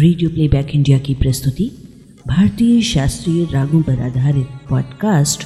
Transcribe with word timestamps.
Radio 0.00 0.30
playback 0.30 0.70
India 0.74 0.98
की 0.98 1.14
प्रस्तुति 1.14 1.64
भारतीय 2.26 2.82
शास्त्रीय 2.82 3.44
रागों 3.44 3.82
पर 3.82 4.00
आधारित 4.00 4.46
पॉडकास्ट 4.70 5.42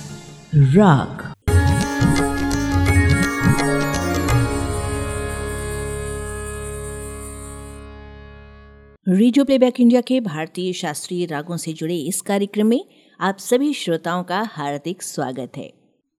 राग। 0.54 1.34
रेडियो 9.08 9.44
प्लेबैक 9.44 9.80
इंडिया 9.80 10.00
के 10.00 10.20
भारतीय 10.20 10.72
शास्त्रीय 10.72 11.26
रागों 11.26 11.56
से 11.56 11.72
जुड़े 11.72 11.96
इस 11.96 12.20
कार्यक्रम 12.20 12.66
में 12.66 12.84
आप 13.20 13.38
सभी 13.38 13.72
श्रोताओं 13.74 14.24
का 14.24 14.48
हार्दिक 14.52 15.02
स्वागत 15.02 15.52
है। 15.56 15.72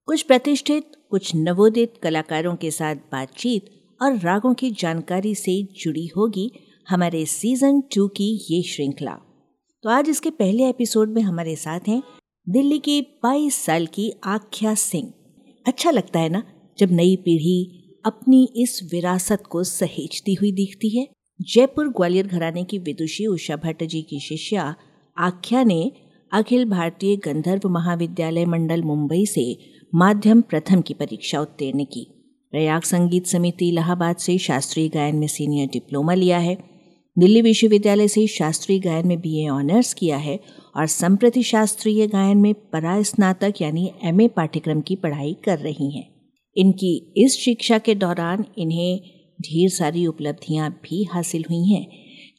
कुछ 0.06 0.22
प्रतिष्ठित, 0.22 0.92
कुछ 1.10 1.36
नवोदित 1.36 1.94
कलाकारों 2.04 2.56
के 2.56 2.72
साथ 2.72 2.96
बातचीत 2.96 3.66
और 4.02 4.18
रागों 4.18 4.54
की 4.54 4.72
जानकारी 4.72 5.36
से 5.36 5.68
जुड़ी 5.84 6.08
होगी 6.08 6.52
हमारे 6.90 7.26
सीज़न 7.26 7.82
टू 7.82 8.08
की 8.08 8.46
ये 8.52 8.62
श्रृंखला। 8.62 9.18
तो 9.84 9.90
आज 9.90 10.10
इसके 10.10 10.30
पहले 10.30 10.70
एपिसोड 10.70 11.10
में 11.10 11.22
हमारे 11.22 11.56
साथ 11.56 11.80
हैं 11.88 12.04
दिल्ली 12.50 12.80
की 12.80 13.02
22 13.02 13.66
साल 13.66 13.86
की 13.86 14.14
आख्या 14.24 14.76
सिंह। 14.76 15.14
अच्छा 15.68 15.92
लगता 15.92 16.20
है 16.20 16.30
ना, 16.30 16.44
जब 16.80 16.92
नई 16.92 17.16
पीढ़ी 17.16 17.84
अपनी 18.06 18.50
इस 18.56 18.90
विरासत 18.92 19.44
को 19.50 19.64
सहेजती 19.64 20.34
हुई 20.34 20.52
दिखती 20.52 21.00
है। 21.00 21.08
जयपुर 21.42 21.88
ग्वालियर 21.88 22.28
घराने 22.28 22.64
की 22.64 22.78
विदुषी 22.78 23.26
उषा 23.26 23.56
भट्ट 23.56 23.84
जी 23.84 24.02
की 24.02 24.20
शिष्या 24.20 24.76
आख्या 25.18 25.64
ने 25.64 25.92
अखिल 26.34 26.70
भारतीय 26.70 27.16
गंधर्व 27.16 27.70
महाविद्यालय 27.70 28.46
मंडल 28.46 28.84
मुंबई 28.84 29.26
से 29.26 29.58
माध्यम 29.96 30.42
प्रथम 30.42 30.82
की 30.82 30.94
परीक्षा 30.94 31.42
उत्तीर्ण 31.42 31.84
की। 31.84 32.08
प्रयाग 32.52 32.82
संगीत 32.82 33.26
समिति 33.26 33.70
इलाहाबाद 33.70 34.16
से 34.16 34.38
शास्त्रीय 34.38 34.90
गायन 34.90 35.16
में 35.16 35.28
सीनियर 35.28 35.68
डिप्लोमा 35.68 36.14
लिया 36.14 36.38
है। 36.38 36.75
दिल्ली 37.18 37.42
विश्वविद्यालय 37.42 38.08
से 38.08 38.26
शास्त्रीय 38.28 38.80
गायन 38.80 39.08
में 39.08 39.20
बीए 39.20 39.48
ऑनर्स 39.50 39.94
किया 39.94 40.18
है 40.18 40.40
और 40.76 40.88
संप्रति 40.88 41.44
शास्त्रीय 41.44 42.08
गायन 42.08 42.38
में 42.38 42.54
परा 42.74 43.02
स्नातक 43.02 43.62
यानी 43.62 43.92
एमए 44.04 44.28
पाठ्यक्रम 44.28 44.82
की 44.82 44.96
पढ़ाई 44.96 45.36
कर 45.46 45.60
रही 45.60 45.90
हैं। 45.92 46.04
इनकी 46.56 47.14
इस 47.18 47.38
शिक्षा 47.38 47.78
के 47.78 47.96
दौरान 47.96 48.44
इन्हें 48.58 49.00
ढेर 49.40 49.70
सारी 49.70 50.06
उपलब्धियाँ 50.08 50.70
भी 50.84 51.04
हासिल 51.04 51.46
हुई 51.50 51.64
हैं, 51.70 51.88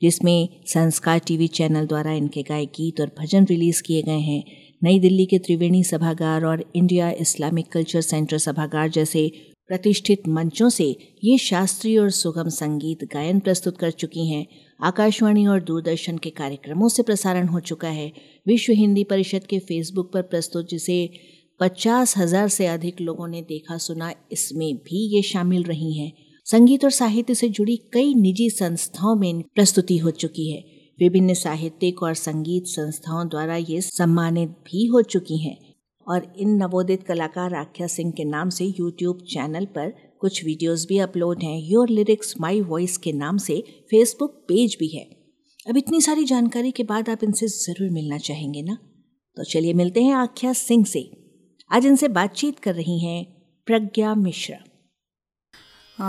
जिसमें 0.02 0.48
संस्कार 0.66 1.18
टीवी 1.18 1.48
चैनल 1.48 1.86
द्वारा 1.86 2.12
इनके 2.12 2.42
गाय 2.42 2.66
गीत 2.66 3.00
और 3.00 3.12
भजन 3.20 3.44
रिलीज़ 3.44 3.82
किए 3.82 4.02
गए 4.02 4.20
हैं। 4.20 4.42
नई 4.82 4.98
दिल्ली 4.98 5.26
के 5.26 5.38
त्रिवेणी 5.38 5.82
सभागार 5.84 6.44
और 6.44 6.64
इंडिया 6.76 7.10
इस्लामिक 7.20 7.72
कल्चर 7.72 8.00
सेंटर 8.00 8.38
सभागार 8.38 8.88
जैसे 8.90 9.30
प्रतिष्ठित 9.68 10.28
मंचों 10.28 10.68
से 10.68 10.84
ये 11.24 11.38
शास्त्रीय 11.38 11.98
और 11.98 12.10
सुगम 12.10 12.48
संगीत 12.50 12.98
गायन 13.12 13.40
प्रस्तुत 13.40 13.78
कर 13.78 13.90
चुकी 13.90 14.28
हैं। 14.28 14.46
आकाशवाणी 14.80 15.46
और 15.46 15.60
दूरदर्शन 15.60 16.18
के 16.18 16.30
कार्यक्रमों 16.30 16.88
से 16.88 17.02
प्रसारण 17.02 17.48
हो 17.48 17.60
चुका 17.60 17.88
है। 17.88 18.12
विश्व 18.46 18.72
हिंदी 18.72 19.04
परिषद 19.04 19.46
के 19.46 19.58
फेसबुक 19.58 20.12
पर 20.12 20.22
प्रस्तुत 20.22 20.68
जिसे 20.68 21.08
पचास 21.60 22.16
हज़ार 22.16 22.48
से 22.48 22.66
अधिक 22.66 23.00
लोगों 23.00 23.28
ने 23.28 23.42
देखा 23.42 23.76
सुना, 23.78 24.12
इसमें 24.32 24.74
भी 24.76 25.06
ये 25.16 25.22
शामिल 25.22 25.62
रही 25.62 25.92
हैं। 25.92 26.12
संगीत 26.46 26.84
और 26.84 26.90
साहित्य 26.90 27.34
से 27.34 27.48
जुड़ी 27.48 27.76
कई 27.92 28.14
निजी 28.14 28.48
संस्थाओं 28.50 29.14
में 29.16 29.42
प्रस्तुति 29.54 29.98
हो 29.98 30.10
चुकी 30.10 30.50
है। 30.50 30.62
विभिन्न 30.98 31.34
साहित्यिक 31.34 32.02
और 32.02 32.14
संगीत 32.14 32.66
संस्थाओं 32.66 33.28
द्वारा 33.28 33.56
ये 33.56 33.80
सम्मानित 33.80 34.48
भी 34.66 34.86
हो 34.86 35.02
चुकी 35.02 35.38
हैं। 35.38 35.56
और 36.06 36.26
इन 36.38 36.54
नवोदित 36.56 37.02
कलाकार 37.02 37.54
आख्या 37.54 37.86
सिंह 37.86 38.12
के 38.12 38.24
नाम 38.24 38.48
से 38.48 38.64
यूट्यूब 38.64 39.24
चैनल 39.30 39.64
पर 39.64 39.92
कुछ 40.20 40.44
वीडियोस 40.44 40.86
भी 40.88 40.98
अपलोड 40.98 41.42
हैं 41.42 41.58
योर 41.62 41.88
लिरिक्स 41.88 42.34
माई 42.40 42.60
वॉइस 42.60 42.96
के 42.96 43.12
नाम 43.12 43.38
से 43.38 43.62
फेसबुक 43.90 44.34
पेज 44.48 44.76
भी 44.80 44.88
है 44.88 45.04
अब 45.68 45.76
इतनी 45.76 46.00
सारी 46.00 46.24
जानकारी 46.24 46.70
के 46.70 46.82
बाद 46.84 47.08
आप 47.08 47.24
इनसे 47.24 47.46
ज़रूर 47.48 47.90
मिलना 47.90 48.18
चाहेंगे 48.18 48.62
ना 48.62 48.78
तो 49.36 49.44
चलिए 49.44 49.72
मिलते 49.72 50.02
हैं 50.02 50.14
आख्या 50.14 50.52
सिंह 50.52 50.84
से 50.84 51.02
आज 51.70 51.86
इनसे 51.86 52.08
बातचीत 52.08 52.58
कर 52.58 52.74
रही 52.74 52.98
हैं 52.98 53.24
प्रज्ञा 53.68 54.14
मिश्रा 54.14 54.58
आ, 55.98 56.08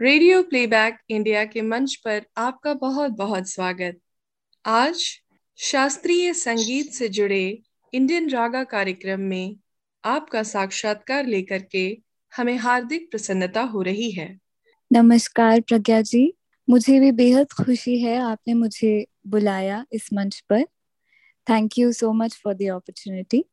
रेडियो 0.00 0.42
प्लेबैक 0.42 0.98
इंडिया 1.08 1.44
के 1.44 1.62
मंच 1.62 1.94
पर 1.94 2.22
आपका 2.36 2.74
बहुत 2.74 3.10
बहुत 3.10 3.48
स्वागत। 3.48 3.98
आज 4.66 5.04
शास्त्रीय 5.58 6.32
संगीत 6.32 6.92
से 6.92 7.08
जुड़े 7.08 7.62
इंडियन 7.92 8.30
रागा 8.30 8.64
कार्यक्रम 8.64 9.20
में 9.20 9.56
आपका 10.04 10.42
साक्षात्कार 10.42 11.26
लेकर 11.26 11.62
के 11.62 11.98
हमें 12.36 12.56
हार्दिक 12.56 13.10
प्रसन्नता 13.10 13.62
हो 13.62 13.82
रही 13.82 14.10
है। 14.10 14.38
नमस्कार 14.92 15.60
प्रज्ञा 15.60 16.00
जी। 16.02 16.34
मुझे 16.70 17.00
भी 17.00 17.12
बेहद 17.12 17.52
खुशी 17.52 17.98
है 17.98 18.16
आपने 18.16 18.54
मुझे 18.54 19.06
बुलाया 19.26 19.84
इस 19.92 20.12
मंच 20.12 20.40
पर। 20.40 20.64
Thank 21.46 21.78
you 21.78 21.92
so 21.92 22.12
much 22.12 22.40
for 22.44 22.54
the 22.54 22.62
opportunity 22.62 23.44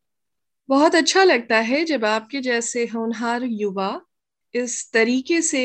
बहुत 0.69 0.95
अच्छा 0.95 1.23
लगता 1.23 1.57
है 1.57 1.85
जब 1.85 2.05
आपके 2.05 2.41
जैसे 2.41 2.85
होनहार 2.85 3.44
युवा 3.44 4.01
इस 4.55 4.91
तरीके 4.91 5.41
से 5.41 5.61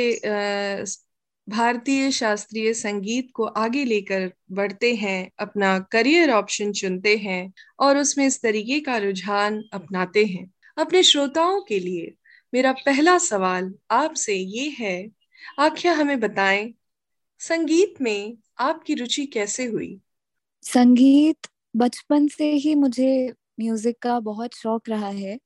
भारतीय 1.49 2.11
शास्त्रीय 2.11 2.73
संगीत 2.75 3.29
को 3.35 3.45
आगे 3.45 3.85
लेकर 3.85 4.31
बढ़ते 4.53 4.95
हैं, 4.95 5.31
अपना 5.39 5.79
करियर 5.93 6.31
ऑप्शन 6.31 6.73
चुनते 6.73 7.17
हैं 7.17 7.53
और 7.81 7.99
उसमें 7.99 8.27
इस 8.27 8.41
तरीके 8.43 8.81
का 8.81 8.97
रुझान 8.97 9.63
अपनाते 9.73 10.25
हैं। 10.25 10.51
अपने 10.79 11.03
श्रोताओं 11.03 11.61
के 11.61 11.79
लिए 11.79 12.15
मेरा 12.53 12.73
पहला 12.87 13.19
सवाल 13.19 13.73
आपसे 13.91 14.35
ये 14.35 14.69
है 14.79 15.11
आख्या 15.59 15.93
हमें 15.93 16.19
बताएँ, 16.21 16.73
संगीत 17.41 18.01
में 18.01 18.37
आपकी 18.59 18.95
रुचि 18.95 19.27
कैसे 19.27 19.65
हुई? 19.65 19.99
संगीत 20.63 21.47
बचपन 21.77 22.29
से 22.29 22.53
ही 22.53 22.75
मुझे 22.75 23.33
म्यूज़िक 23.61 23.99
का 23.99 24.19
बहुत 24.21 24.55
शौक 24.55 24.89
रहा 24.89 25.09
है। 25.09 25.39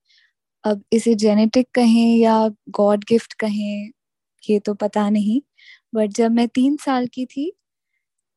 अब 0.64 0.82
इसे 0.92 1.14
जेनेटिक 1.16 1.68
कहें 1.74 2.16
या 2.18 2.48
गॉड 2.72 3.04
गिफ्ट 3.08 3.32
कहें, 3.40 3.90
ये 4.44 4.58
तो 4.60 4.74
पता 4.76 5.08
नहीं। 5.10 5.40
बट 5.94 6.10
जब 6.12 6.30
मैं 6.32 6.46
तीन 6.50 6.76
साल 6.78 7.06
की 7.08 7.26
थी, 7.26 7.52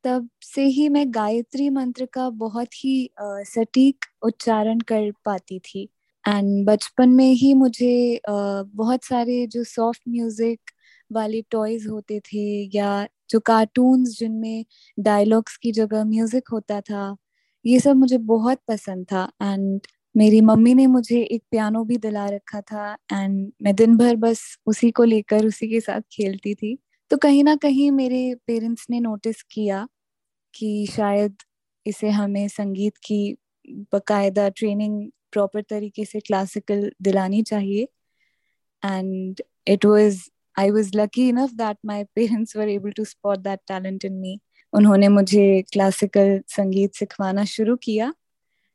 तब 0.04 0.30
से 0.46 0.66
ही 0.68 0.88
मैं 0.90 1.06
गायत्री 1.16 1.70
मंत्र 1.72 2.06
का 2.14 2.30
बहुत 2.32 2.70
ही 2.76 3.10
सटीक 3.48 4.06
उच्चारण 4.26 4.80
कर 4.90 5.12
पाती 5.26 5.60
थी। 5.62 5.84
एंड 6.26 6.66
बचपन 6.68 7.10
में 7.12 7.32
ही 7.34 7.54
मुझे 7.56 8.22
बहुत 8.30 9.04
सारे 9.06 9.46
जो 9.48 9.64
सॉफ्ट 9.66 10.02
म्यूज़िक 10.10 10.72
वाले 11.12 11.42
टॉयज 11.52 11.88
होते 11.88 12.20
थे 12.26 12.46
या 12.76 13.08
जो 13.30 13.40
कार्टून्स 13.42 14.18
जिनमें 14.20 14.66
डायलॉग्स 14.98 15.58
की 15.58 15.72
जगह 15.74 16.04
म्यूज़िक 16.06 16.50
होता 16.54 16.80
था, 16.82 17.16
ये 17.66 17.80
सब 17.80 17.96
मुझे 17.98 18.18
बहुत 18.20 18.60
पसंद 18.68 19.06
था। 19.08 19.30
एंड 19.44 19.82
मेरी 20.16 20.42
मम्मी 20.42 20.74
ने 20.74 20.86
मुझे 20.88 21.22
एक 21.22 21.44
पियानो 21.52 21.84
भी 21.84 21.98
दिला 21.98 22.26
रखा 22.26 22.62
था 22.62 22.98
एंड 23.14 23.52
मैं 23.62 23.76
दिन 23.76 23.96
भर 23.98 24.16
बस 24.16 24.42
उसी 24.66 24.92
को 24.92 25.04
लेकर 25.04 25.46
उसी 25.46 25.70
के 25.70 25.80
साथ 25.80 26.02
खेलती 26.12 26.56
थी। 26.56 26.78
तो 27.12 27.18
कहीं 27.18 27.44
ना 27.44 27.56
कहीं 27.56 27.90
मेरे 27.92 28.36
पेरेंट्स 28.48 28.88
ने 28.90 29.00
नोटिस 29.00 29.42
किया 29.44 29.88
कि 30.54 30.88
शायद 30.92 31.36
इसे 31.86 32.10
हमें 32.10 32.48
संगीत 32.48 32.98
की 32.98 33.38
बकायदा 33.94 34.50
ट्रेनिंग 34.50 35.02
प्रॉपर 35.32 35.62
तरीके 35.62 36.06
से 36.06 36.20
क्लासिकल 36.20 36.92
दिलानी 37.02 37.42
चाहिए। 37.44 37.88
And 38.84 39.42
it 39.68 39.86
was 39.86 40.22
I 40.60 40.72
was 40.72 40.92
lucky 40.96 41.28
enough 41.30 41.54
that 41.54 41.78
my 41.86 42.04
parents 42.16 42.58
were 42.58 42.70
able 42.70 42.92
to 42.92 43.06
spot 43.06 43.40
that 43.40 43.60
talent 43.68 44.06
in 44.06 44.14
me 44.14 44.40
उन्होंने 44.74 45.08
मुझे 45.08 45.62
क्लासिकल 45.72 46.40
संगीत 46.48 46.96
सिखवाना 46.96 47.46
शुरू 47.46 47.76
किया। 47.76 48.14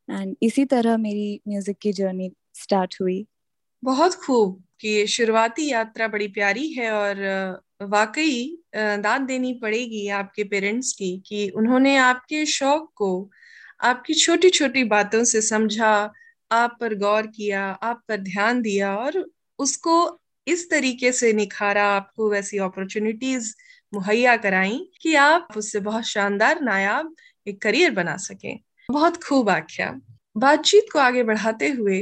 एंड 0.09 0.37
इसी 0.43 0.65
तरह 0.65 0.97
मेरी 0.97 1.41
म्यूज़िक 1.49 1.77
की 1.83 1.93
जर्नी 1.93 2.31
स्टार्ट 2.55 2.97
हुई। 3.01 3.25
बहुत 3.83 4.15
खूब 4.15 4.63
कि 4.81 5.07
शुरुआती 5.07 5.69
यात्रा 5.71 6.09
बड़ी 6.09 6.29
प्यारी 6.29 6.69
है 6.73 6.91
और 6.93 7.21
वाकई 7.83 8.57
दाद 8.77 9.21
देनी 9.21 9.53
पड़ेगी 9.63 10.07
आपके 10.09 10.45
पेरेंट्स 10.45 10.93
की 10.93 11.17
कि 11.27 11.49
उन्होंने 11.57 11.97
आपके 11.97 12.45
शौक 12.47 12.91
को, 12.97 13.31
आपकी 13.83 14.15
छोटी 14.15 14.51
छोटी 14.51 14.85
बातों 14.85 15.23
से 15.25 15.43
समझा, 15.43 16.13
आप 16.51 16.77
पर 16.81 16.95
गौर 16.95 17.27
किया, 17.27 17.65
आप 17.65 18.03
पर 18.09 18.17
ध्यान 18.23 18.63
दिया 18.63 18.97
और 18.97 19.25
उसको 19.59 19.97
इस 20.47 20.69
तरीके 20.71 21.13
से 21.13 21.33
निखारा, 21.33 21.85
आपको 21.87 22.31
वैसी 22.31 22.59
अपॉर्चुनिटीज़ 22.59 23.55
मुहैया 23.93 24.37
कराई 24.37 24.79
कि 25.03 25.15
आप 25.17 25.49
उससे 25.57 25.81
बहुत 25.81 26.05
शानदार 26.05 26.61
नायाब 26.63 27.15
एक 27.47 27.63
करियर 27.63 27.91
बना 27.91 28.17
सकें। 28.19 28.59
बहुत 28.89 29.17
खूब 29.25 29.49
आख्या। 29.51 29.91
बातचीत 30.37 30.87
को 30.93 30.99
आगे 30.99 31.23
बढ़ाते 31.23 31.69
हुए 31.69 32.01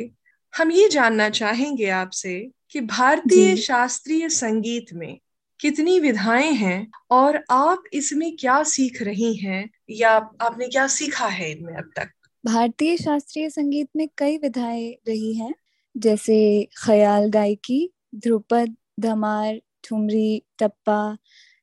हम 0.54 0.70
ये 0.70 0.88
जानना 0.88 1.28
चाहेंगे 1.30 1.88
आपसे 1.90 2.34
कि 2.70 2.80
भारतीय 2.80 3.56
शास्त्रीय 3.56 4.28
संगीत 4.28 4.92
में 4.94 5.18
कितनी 5.60 5.98
विधाएँ 6.00 6.50
हैं 6.52 6.86
और 7.10 7.42
आप 7.50 7.82
इसमें 7.92 8.36
क्या 8.36 8.62
सीख 8.62 9.02
रही 9.02 9.34
हैं 9.36 9.70
या 9.90 10.10
आपने 10.40 10.68
क्या 10.68 10.86
सीखा 10.86 11.26
है 11.26 11.50
इनमें 11.50 11.74
अब 11.74 11.90
तक? 11.96 12.10
भारतीय 12.44 12.96
शास्त्रीय 12.96 13.50
संगीत 13.50 13.88
में 13.96 14.08
कई 14.18 14.38
विधाएँ 14.38 14.90
रही 15.08 15.34
हैं 15.34 15.54
जैसे 15.94 16.68
ख्याल 16.84 17.28
गायकी 17.30 17.88
ध्रुपद 18.14 18.76
धमार 19.00 19.60
ठुमरी 19.84 20.42
टप्पा 20.58 21.16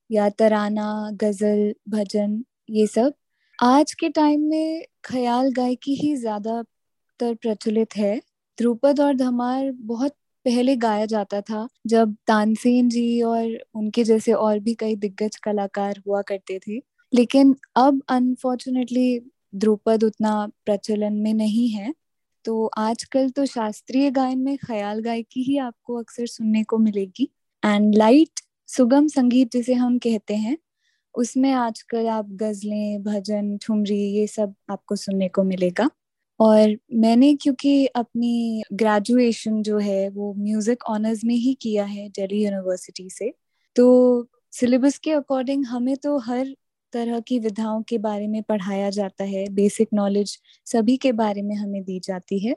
या 0.09 0.29
तराना 0.29 1.09
गज़ल 1.13 1.73
भजन 1.89 2.43
ये 2.69 2.87
सब। 2.87 3.13
आज 3.61 3.93
के 3.93 4.07
टाइम 4.09 4.41
में 4.41 4.83
ख्याल 5.03 5.51
गायकी 5.51 5.93
ही 5.95 6.15
ज़्यादातर 6.15 7.33
प्रचलित 7.35 7.95
है। 7.97 8.15
ध्रुपद 8.57 8.99
और 8.99 9.13
धमार 9.15 9.71
बहुत 9.71 10.11
पहले 10.45 10.75
गाया 10.75 11.05
जाता 11.05 11.41
था, 11.41 11.67
जब 11.87 12.15
तानसेन 12.27 12.89
जी 12.89 13.21
और 13.21 13.57
उनके 13.75 14.03
जैसे 14.03 14.33
और 14.33 14.59
भी 14.59 14.73
कई 14.73 14.95
दिग्गज 14.95 15.35
कलाकार 15.35 16.01
हुआ 16.07 16.21
करते 16.21 16.59
थे। 16.59 16.79
लेकिन 17.13 17.55
अब 17.75 18.01
अनफॉर्चुनेटली 18.09 19.19
ध्रुपद 19.55 20.03
उतना 20.03 20.33
प्रचलन 20.65 21.13
में 21.13 21.33
नहीं 21.33 21.67
है। 21.69 21.93
तो 22.45 22.65
आजकल 22.77 23.29
तो 23.29 23.45
शास्त्रीय 23.45 24.11
गायन 24.11 24.39
में 24.39 24.57
ख्याल 24.57 25.01
गायकी 25.01 25.43
ही 25.43 25.57
आपको 25.59 25.99
अक्सर 25.99 26.25
सुनने 26.27 26.63
को 26.63 26.77
मिलेगी। 26.77 27.29
एंड 27.63 27.95
लाइट 27.95 28.39
सुगम 28.69 29.07
संगीत 29.09 29.51
जिसे 29.51 29.73
हम 29.73 29.97
कहते 29.99 30.35
हैं 30.35 30.57
उसमें 31.15 31.51
आजकल 31.53 32.07
आप 32.09 32.27
गजलें, 32.33 33.03
भजन, 33.03 33.57
ठुमरी, 33.63 33.99
ये 34.11 34.27
सब 34.27 34.53
आपको 34.71 34.95
सुनने 34.97 35.27
को 35.29 35.43
मिलेगा। 35.45 35.89
और 36.39 36.75
मैंने 36.95 37.33
क्योंकि 37.35 37.85
अपनी 37.87 38.63
ग्रेजुएशन 38.73 39.61
जो 39.63 39.77
है, 39.79 40.09
वो 40.09 40.33
म्यूज़िक 40.35 40.83
ऑनर्स 40.89 41.23
में 41.25 41.35
ही 41.35 41.53
किया 41.61 41.83
है 41.85 42.07
दिल्ली 42.09 42.43
यूनिवर्सिटी 42.43 43.09
से 43.09 43.31
तो 43.75 44.27
सिलेबस 44.53 44.97
के 44.99 45.11
अकॉर्डिंग 45.11 45.65
हमें 45.65 45.95
तो 45.97 46.17
हर 46.19 46.55
तरह 46.93 47.19
की 47.19 47.39
विधाओं 47.39 47.81
के 47.83 47.97
बारे 47.99 48.27
में 48.27 48.41
पढ़ाया 48.43 48.89
जाता 48.91 49.23
है 49.25 49.45
बेसिक 49.53 49.89
नॉलेज 49.93 50.37
सभी 50.67 50.97
के 50.97 51.11
बारे 51.13 51.41
में 51.41 51.55
हमें 51.55 51.83
दी 51.83 51.99
जाती 51.99 52.39
है, 52.39 52.55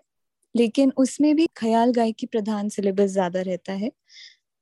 लेकिन 0.54 0.92
उसमें 0.98 1.34
भी 1.36 1.46
ख्याल 1.56 1.92
गायकी 1.92 2.26
प्रधान 2.26 2.68
सिलेबस 2.70 3.10
ज़्यादा 3.10 3.40
रहता 3.42 3.72
है। 3.74 3.90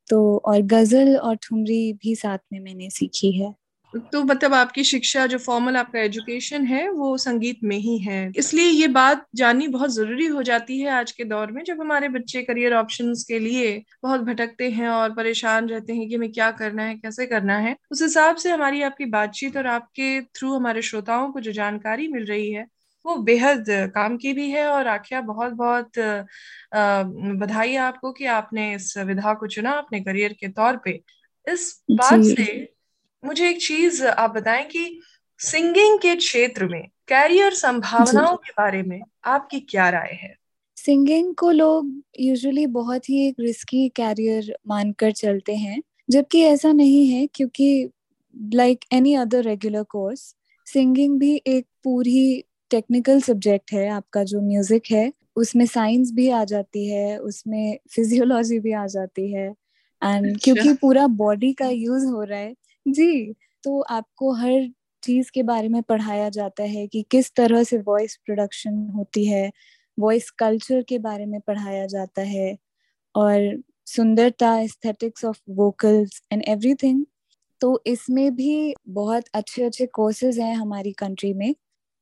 तो 0.09 0.37
और 0.39 0.61
गज़ल 0.65 1.17
और 1.19 1.37
ठुमरी 1.43 1.93
भी 1.95 2.15
साथ 2.17 2.39
में 2.53 2.61
मैंने 2.61 2.91
सीखी 2.91 3.33
है। 3.33 3.55
तो 3.95 4.23
मतलब 4.25 4.55
आपकी 4.55 4.83
शिक्षा 4.85 5.27
जो 5.27 5.39
फॉर्मल 5.39 5.77
आपका 5.77 6.01
एजुकेशन 6.01 6.65
है 6.67 6.89
वो 6.91 7.17
संगीत 7.19 7.59
में 7.65 7.77
ही 7.77 7.97
है। 7.99 8.33
इसलिए 8.37 8.67
ये 8.67 8.89
बात 8.89 9.27
जाननी 9.37 9.69
बहुत 9.69 9.91
ज़रूरी 9.91 10.27
हो 10.27 10.43
जाती 10.43 10.79
है 10.81 10.91
आज 10.91 11.13
के 11.13 11.25
दौर 11.25 11.51
में 11.53 11.63
जब 11.65 11.81
हमारे 11.81 12.09
बच्चे 12.09 12.43
करियर 12.43 12.75
ऑप्शंस 12.75 13.25
के 13.25 13.39
लिए 13.39 13.83
बहुत 14.03 14.21
भटकते 14.21 14.71
हैं 14.71 14.89
और 14.89 15.15
परेशान 15.15 15.69
रहते 15.69 15.93
हैं 15.93 16.09
कि 16.09 16.15
हमें 16.15 16.33
क्या 16.33 16.51
करना 16.51 16.83
है 16.83 16.95
कैसे 16.95 17.27
करना 17.27 17.59
है 17.59 17.77
उस 17.91 18.03
हिसाब 18.03 18.37
से 18.37 18.51
हमारी 18.51 18.83
आपकी 18.83 19.05
बातचीत 19.11 19.57
और 19.57 19.67
आपके 19.67 20.21
थ्रू 20.21 20.55
हमारे 20.55 20.83
श्रोताओं 20.83 21.31
को 21.33 21.41
जो 21.41 21.53
जानकारी 21.53 22.09
मिल 22.09 22.25
रही 22.25 22.51
है 22.53 22.67
वो 23.05 23.17
बेहद 23.23 23.65
काम 23.95 24.17
की 24.17 24.33
भी 24.33 24.51
है 24.51 24.67
और 24.67 24.87
आख्या 24.87 25.21
बहुत 25.21 25.53
बहुत 25.53 25.99
बधाई 27.41 27.75
आपको 27.77 28.13
कि 28.13 28.27
आपने 28.33 28.75
इस 28.75 28.97
विधा 28.99 29.33
को 29.35 29.47
चुना 29.47 29.71
अपने 29.71 30.01
करियर 30.01 30.33
के 30.33 30.49
तौर 30.49 30.77
पे। 30.77 31.01
इस 31.47 31.83
बात 31.91 32.23
से 32.23 32.45
मुझे 33.23 33.49
एक 33.49 33.61
चीज़ 33.63 34.05
आप 34.05 34.31
बताएँ 34.31 34.65
कि 34.65 35.01
सिंगिंग 35.41 35.99
के 35.99 36.15
क्षेत्र 36.17 36.67
में 36.69 36.83
कैरियर 37.09 37.55
संभावनाओं 37.55 38.37
के 38.37 38.51
बारे 38.53 38.83
में 38.83 39.01
आपकी 39.25 39.61
क्या 39.61 39.89
राय 39.91 40.19
है 40.23 40.35
सिंगिंग 40.77 41.35
को 41.35 41.51
लोग 41.51 41.91
यूजुअली 42.21 42.67
बहुत 42.67 43.09
ही 43.09 43.27
एक 43.29 43.35
रिस्की 43.41 43.89
कैरियर 43.89 44.55
मानकर 44.69 45.13
चलते 45.13 45.55
हैं 45.55 45.81
जबकि 46.11 46.41
ऐसा 46.43 46.73
नहीं 46.73 47.07
है 47.09 47.27
क्योंकि 47.27 47.91
like 48.55 48.85
any 48.93 49.15
other 49.15 49.45
regular 49.45 49.83
course 49.83 50.35
singing 50.67 51.19
भी 51.21 51.35
एक 51.47 51.67
पूरी 51.85 52.45
टेक्निकल 52.71 53.21
सब्जेक्ट 53.21 53.73
है 53.73 53.89
आपका 53.89 54.25
जो 54.25 54.41
म्यूज़िक 54.41 54.91
है 54.91 55.13
उसमें 55.37 55.67
साइंस 55.67 56.11
भी 56.13 56.29
आ 56.31 56.45
जाती 56.45 56.89
है 56.89 57.19
उसमें 57.19 57.79
फिजियोलॉजी 57.91 58.59
भी 58.59 58.73
आ 58.73 58.87
जाती 58.87 59.33
है 59.33 59.47
एंड 59.47 60.27
अच्छा। 60.27 60.39
क्योंकि 60.45 60.73
पूरा 60.73 61.07
बॉडी 61.17 61.53
का 61.53 61.69
यूज़ 61.69 62.07
हो 62.07 62.23
रहा 62.23 62.39
है 62.39 62.55
जी 62.87 63.33
तो 63.65 63.81
आपको 63.91 64.33
हर 64.35 64.69
चीज़ 65.03 65.31
के 65.35 65.43
बारे 65.43 65.69
में 65.69 65.83
पढ़ाया 65.83 66.29
जाता 66.29 66.63
है 66.65 66.87
कि 66.87 67.03
किस 67.11 67.33
तरह 67.37 67.63
से 67.65 67.79
वॉइस 67.79 68.17
प्रोडक्शन 68.27 68.75
होती 68.97 69.25
है 69.27 69.51
वॉइस 69.99 70.31
कल्चर 70.31 70.83
के 70.89 70.99
बारे 70.99 71.27
में 71.27 71.41
पढ़ाया 71.41 71.87
जाता 71.87 72.23
है 72.23 72.57
और 73.15 73.63
सुंदरता 73.87 74.55
aesthetics 74.61 75.25
of 75.25 75.41
vocals 75.51 76.23
and 76.33 76.43
everything 76.49 77.05
तो 77.61 77.83
इसमें 77.87 78.35
भी 78.37 78.75
बहुत 78.91 79.25
अच्छे 79.35 79.65
अच्छे 79.65 79.87
कोर्सेज 79.95 80.39
हैं 80.41 80.55
हमारी 80.57 80.93
कंट्री 80.95 81.33
में। 81.35 81.55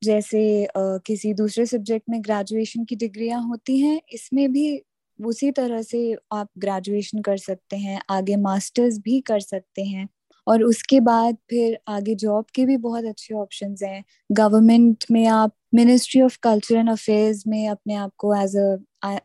जैसे 0.03 0.41
uh, 0.67 1.01
किसी 1.07 1.35
दूसरे 1.35 1.67
सब्जेक्ट 1.67 2.11
में 2.11 2.21
ग्रेजुएशन 2.23 2.85
की 2.85 2.97
डिग्रियाँ 2.97 3.43
होती 3.45 3.79
हैं 3.81 4.01
इसमें 4.13 4.53
भी 4.53 4.83
उसी 5.19 5.51
तरह 5.53 5.83
से 5.83 6.01
आप 6.33 6.49
ग्रेजुएशन 6.59 7.23
कर 7.23 7.37
सकते 7.39 7.77
हैं 7.77 8.01
आगे 8.11 8.37
मास्टर्स 8.39 8.99
भी 9.01 9.21
कर 9.23 9.41
सकते 9.41 9.85
हैं। 9.85 10.09
और 10.47 10.63
उसके 10.63 11.01
बाद 11.01 11.37
फिर 11.51 11.79
आगे 11.89 12.15
जॉब 12.15 12.45
के 12.55 12.65
भी 12.67 12.77
बहुत 12.79 13.05
अच्छे 13.05 13.35
ऑप्शन 13.35 13.75
हैं। 13.83 14.03
गवर्नमेंट 14.33 15.05
में 15.11 15.27
आप 15.27 15.55
ministry 15.75 16.21
of 16.23 16.39
culture 16.43 16.77
and 16.77 16.91
affairs 16.91 17.43
में 17.47 17.69
अपने 17.69 17.95
आप 17.95 18.13
को 18.19 18.35
as 18.35 18.57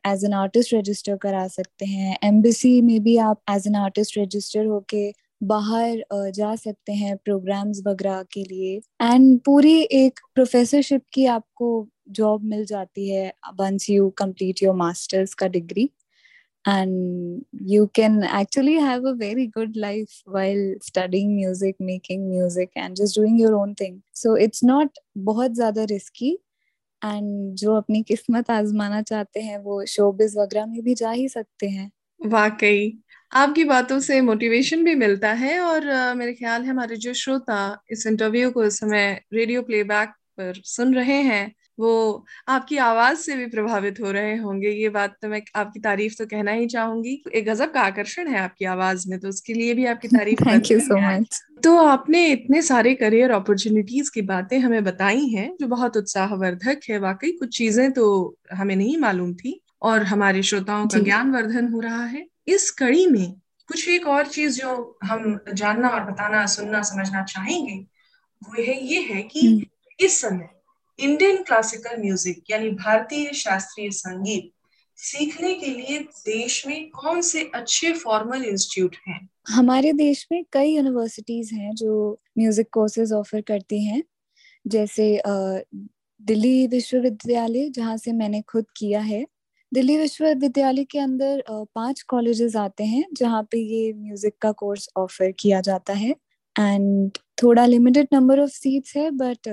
as 0.07 0.25
an 0.25 0.33
artist 0.33 0.73
register 0.73 1.15
करा 1.17 1.47
सकते 1.47 1.85
हैं। 1.85 2.17
एम्बेसी 2.23 2.81
में 2.81 2.99
भी 3.03 3.17
आप 3.17 3.41
एज 3.51 3.67
एन 3.67 3.75
आर्टिस्ट 3.75 4.17
रजिस्टर 4.17 4.65
होके 4.65 5.11
बाहर 5.43 6.31
जा 6.31 6.55
सकते 6.55 6.93
हैं 6.93 7.15
प्रोग्राम्स 7.17 7.81
वगैरह 7.87 8.21
के 8.33 8.43
लिए। 8.43 8.77
एंड 9.01 9.39
पूरी 9.45 9.81
एक 9.81 10.19
प्रोफेसरशिप 10.35 11.03
की 11.13 11.25
आपको 11.25 11.87
जॉब 12.09 12.43
मिल 12.43 12.65
जाती 12.65 13.09
है 13.09 13.33
once 13.59 13.89
you 13.89 14.09
complete 14.17 14.63
your 14.63 14.75
masters 14.75 15.33
का 15.33 15.47
degree 15.47 15.89
and 16.65 17.45
you 17.61 17.89
can 17.93 18.23
actually 18.23 18.75
have 18.75 19.05
a 19.05 19.13
very 19.13 19.47
good 19.47 19.75
life 19.75 20.21
while 20.25 20.75
studying 20.81 21.35
music 21.35 21.75
making 21.79 22.29
music 22.29 22.71
and 22.75 22.95
just 22.95 23.15
doing 23.15 23.37
your 23.37 23.55
own 23.55 23.75
thing. 23.75 24.01
So 24.13 24.33
it's 24.33 24.63
not 24.63 24.89
बहुत 25.17 25.51
ज़्यादा 25.51 25.83
risky 25.83 26.31
and 27.05 27.55
जो 27.55 27.75
अपनी 27.75 28.01
किस्मत 28.03 28.49
आजमाना 28.49 29.01
चाहते 29.01 29.41
हैं 29.41 29.57
वो 29.57 29.85
showbiz 29.85 30.37
वगैरह 30.37 30.65
में 30.65 30.81
भी 30.83 30.95
जा 30.95 31.11
ही 31.11 31.29
सकते 31.29 31.67
हैं। 31.69 31.91
वाकई। 32.25 32.99
आपकी 33.33 33.63
बातों 33.63 33.99
से 33.99 34.21
मोटिवेशन 34.21 34.83
भी 34.83 34.95
मिलता 34.95 35.31
है 35.33 35.59
और 35.59 35.81
uh, 35.81 36.15
मेरे 36.15 36.33
ख्याल 36.33 36.63
है 36.63 36.69
हमारे 36.69 36.95
जो 36.95 37.13
श्रोता 37.13 37.83
इस 37.91 38.07
इंटरव्यू 38.07 38.51
को 38.51 38.63
इस 38.63 38.79
समय 38.79 39.21
रेडियो 39.33 39.61
प्लेबैक 39.61 40.09
पर 40.09 40.61
सुन 40.65 40.95
रहे 40.95 41.21
हैं 41.21 41.55
वो 41.79 42.25
आपकी 42.47 42.77
आवाज़ 42.79 43.17
से 43.19 43.35
भी 43.35 43.45
प्रभावित 43.47 43.99
हो 44.01 44.11
रहे 44.11 44.35
होंगे। 44.37 44.69
ये 44.71 44.89
बात 44.89 45.15
तो 45.21 45.27
मैं 45.27 45.41
आपकी 45.55 45.79
तारीफ़ 45.79 46.13
तो 46.17 46.25
कहना 46.25 46.51
ही 46.51 46.67
चाहूँगी 46.67 47.21
एक 47.33 47.45
गजब 47.45 47.71
का 47.71 47.81
आकर्षण 47.81 48.27
है 48.27 48.39
आपकी 48.39 48.65
आवाज़ 48.67 49.09
में 49.09 49.19
तो 49.19 49.29
उसके 49.29 49.53
लिए 49.53 49.73
भी 49.73 49.85
आपकी 49.85 50.07
तारीफ़ 50.07 50.43
थैंक 50.43 50.71
यू 50.71 50.79
सो 50.81 50.99
मच 51.01 51.41
तो 51.63 51.75
आपने 51.79 52.25
इतने 52.27 52.61
सारे 52.61 52.93
करियर 52.95 53.31
अपॉर्चुनिटीज़ 53.31 54.11
की 54.13 54.21
बातें 54.23 54.57
हमें 54.59 54.83
बताई 54.83 55.27
हैं 55.27 55.49
जो 55.61 55.67
बहुत 55.67 55.97
उत्साहवर्धक 55.97 56.89
है। 56.89 56.99
वाकई 56.99 57.31
कुछ 57.31 57.57
चीज़ें 57.57 57.91
तो 57.91 58.05
हमें 58.53 58.75
नहीं 58.75 58.97
मालूम 58.97 59.33
थी 59.33 59.59
और 59.81 60.03
हमारे 60.05 60.43
श्रोताओं 60.43 60.87
का 60.87 60.99
ज्ञान 61.01 61.31
वर्धन 61.31 61.71
हो 61.73 61.79
रहा 61.79 62.03
है। 62.05 62.25
इस 62.47 62.69
कड़ी 62.71 63.05
में 63.07 63.31
कुछ 63.69 63.87
एक 63.89 64.07
और 64.07 64.27
चीज़ 64.27 64.59
जो 64.61 64.97
हम 65.03 65.39
जानना 65.53 65.89
और 65.89 66.03
बताना 66.03 66.45
सुनना 66.47 66.81
समझना 66.83 67.23
चाहेंगे 67.25 67.75
वो 68.41 68.63
है 68.63 68.77
ये 68.85 69.01
है 69.03 69.21
कि 69.23 69.47
हम्म। 69.47 69.65
इस 69.99 70.19
समय 70.21 70.49
इंडियन 70.99 71.41
क्लासिकल 71.43 72.01
म्यूज़िक 72.01 72.43
यानी 72.49 72.69
भारतीय 72.71 73.31
शास्त्रीय 73.33 73.89
संगीत, 73.91 74.51
सीखने 74.99 75.53
के 75.53 75.67
लिए 75.67 75.99
देश 75.99 76.65
में 76.67 76.89
कौन 76.91 77.21
से 77.21 77.43
अच्छे 77.55 77.91
फॉर्मल 77.93 78.43
इंस्टीट्यूट 78.45 78.95
हैं? 79.07 79.27
हमारे 79.49 79.91
देश 79.93 80.25
में 80.31 80.43
कई 80.53 80.69
यूनिवर्सिटीज 80.69 81.49
हैं 81.53 81.73
जो 81.75 82.19
म्यूज़िक 82.37 82.69
कोर्सेज 82.73 83.11
ऑफ़र 83.13 83.41
करती 83.41 83.83
हैं। 83.85 84.01
जैसे 84.65 85.21
दिल्ली 85.25 86.67
विश्वविद्यालय, 86.67 87.69
जहाँ 87.69 87.97
से 87.97 88.11
मैंने 88.13 88.41
खुद 88.41 88.65
किया 88.77 88.99
है। 89.01 89.25
दिल्ली 89.71 89.97
विश्वविद्यालय 89.97 90.83
के 90.83 90.99
अंदर 90.99 91.43
पाँच 91.49 92.01
कॉलेजेस 92.01 92.55
आते 92.55 92.83
हैं, 92.83 93.05
जहाँ 93.13 93.41
पे 93.51 93.57
ये 93.59 93.91
म्यूज़िक 93.93 94.37
का 94.41 94.51
कोर्स 94.53 94.87
ऑफ़र 94.97 95.31
किया 95.39 95.61
जाता 95.61 95.93
है। 95.93 96.09
एंड 96.55 97.17
थोड़ा 97.43 97.65
लिमिटेड 97.65 98.07
नंबर 98.13 98.39
ऑफ़ 98.39 98.49
सीट्स 98.51 98.95
है 98.97 99.09
but 99.13 99.47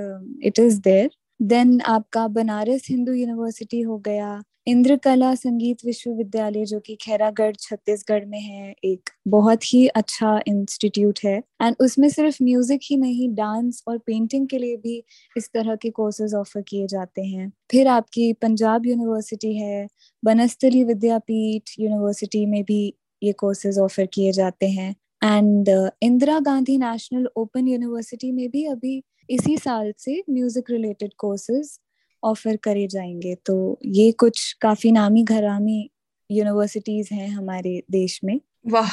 it 0.44 0.58
is 0.58 0.80
there 0.80 1.10
then 1.42 1.80
आपका 1.86 2.26
बनारस 2.28 2.82
हिंदू 2.90 3.12
यूनिवर्सिटी 3.12 3.80
हो 3.82 3.96
गया। 3.98 4.40
इंद्र 4.66 4.96
कला 4.96 5.34
संगीत 5.34 5.78
विश्वविद्यालय 5.86 6.64
जो 6.66 6.78
कि 6.80 6.94
खैरागढ़, 7.00 7.52
छत्तीसगढ़ 7.60 8.24
में 8.26 8.40
है, 8.40 8.74
एक 8.84 9.10
बहुत 9.28 9.64
ही 9.74 9.86
अच्छा 9.90 10.38
इंस्टीट्यूट 10.48 11.18
है। 11.24 11.36
एंड 11.62 11.76
उसमें 11.80 12.08
सिर्फ़ 12.08 12.36
म्यूज़िक 12.42 12.80
ही 12.84 12.96
नहीं 12.96 13.28
डांस 13.34 13.82
और 13.88 13.98
पेंटिंग 13.98 14.46
के 14.48 14.58
लिए 14.58 14.76
भी 14.76 15.02
इस 15.36 15.50
तरह 15.54 15.76
के 15.76 15.90
कोर्सेज 15.90 16.34
ऑफ़र 16.34 16.62
किए 16.62 16.86
जाते 16.86 17.22
हैं। 17.24 17.50
फिर 17.72 17.88
आपकी 17.88 18.32
पंजाब 18.42 18.86
यूनिवर्सिटी 18.86 19.54
है 19.56 19.86
बनस्थली 20.22 20.84
विद्यापीठ 20.84 21.70
यूनिवर्सिटी 21.80 22.44
में 22.46 22.62
भी 22.64 22.82
ये 23.22 23.32
कोर्सेज 23.38 23.78
ऑफ़र 23.78 24.06
किए 24.06 24.32
जाते 24.32 24.68
हैं। 24.70 24.94
And 25.22 25.68
Indira 26.02 26.38
Gandhi 26.40 26.76
National 26.78 27.28
Open 27.36 27.68
University 27.68 28.30
में 28.32 28.48
भी 28.50 28.64
अभी 28.66 29.02
इसी 29.28 29.56
साल 29.58 29.92
से 29.98 30.22
म्यूज़िक 30.30 30.70
रिलेटेड 30.70 31.12
कोर्सेज 31.18 31.78
ऑफ़र 32.22 32.56
करे 32.56 32.86
जाएँगे। 32.86 33.34
तो 33.46 33.78
ये 33.84 34.10
कुछ 34.12 34.52
काफ़ी 34.62 34.92
नामी 34.92 35.22
घरामी 35.22 35.88
यूनिवर्सिटीज 36.30 37.08
हैं 37.12 37.28
हमारे 37.28 37.82
देश 37.90 38.20
में। 38.24 38.38
वाह 38.66 38.90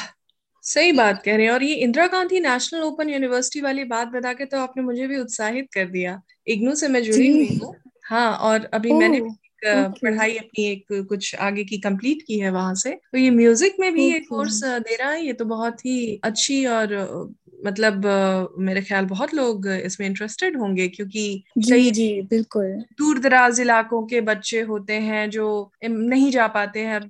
सही 0.64 0.92
बात 0.92 1.22
कह 1.22 1.36
रहे 1.36 1.46
हैं। 1.46 1.52
और 1.52 1.62
ये 1.62 1.74
Indira 1.74 2.06
Gandhi 2.06 2.40
National 2.40 2.82
Open 2.82 3.08
University 3.08 3.60
वाली 3.60 3.84
बात 3.84 4.08
बता 4.08 4.32
के 4.32 4.44
तो 4.44 4.58
आपने 4.58 4.82
मुझे 4.82 5.06
भी 5.06 5.18
उत्साहित 5.18 5.68
कर 5.74 5.84
दिया। 5.90 6.20
इग्नू 6.46 6.74
से 6.74 6.88
मैं 6.88 7.02
जुड़ी 7.02 7.28
हुई 7.28 7.56
हूँ। 7.56 7.74
हाँ 8.04 8.36
और 8.38 8.64
अभी 8.74 8.92
मैंने 8.92 9.20
पढ़ाई 9.64 10.36
अपनी 10.38 10.64
एक 10.64 10.86
कुछ 11.08 11.34
आगे 11.36 11.64
की 11.64 11.78
कंप्लीट 11.78 12.22
की 12.22 12.38
है 12.38 12.50
वहाँ 12.50 12.74
से। 12.74 12.90
तो 13.12 13.18
ये 13.18 13.30
म्यूज़िक 13.30 13.76
में 13.80 13.92
भी 13.94 14.04
ये 14.04 14.20
कोर्स 14.20 14.60
दे 14.64 14.96
रहा 14.96 15.10
है। 15.10 15.24
ये 15.26 15.32
तो 15.32 15.44
बहुत 15.44 15.84
ही 15.86 16.20
अच्छी 16.24 16.64
और 16.66 16.94
मतलब 17.66 18.06
मेरे 18.58 18.80
ख्याल 18.80 19.04
बहुत 19.06 19.34
लोग 19.34 19.66
इसमें 19.68 20.06
इंटरेस्टेड 20.06 20.56
होंगे 20.56 20.86
क्योंकि 20.88 21.24
जी 21.58 21.90
जी 21.90 22.08
बिल्कुल। 22.30 22.66
दूर 22.98 23.18
दराज 23.18 23.60
इलाकों 23.60 24.02
के 24.06 24.20
बच्चे 24.20 24.60
होते 24.60 24.94
हैं 25.00 25.28
जो 25.30 25.48
नहीं 25.84 26.30
जा 26.30 26.46
पाते 26.46 26.80
हैं 26.80 26.94
अब 26.96 27.08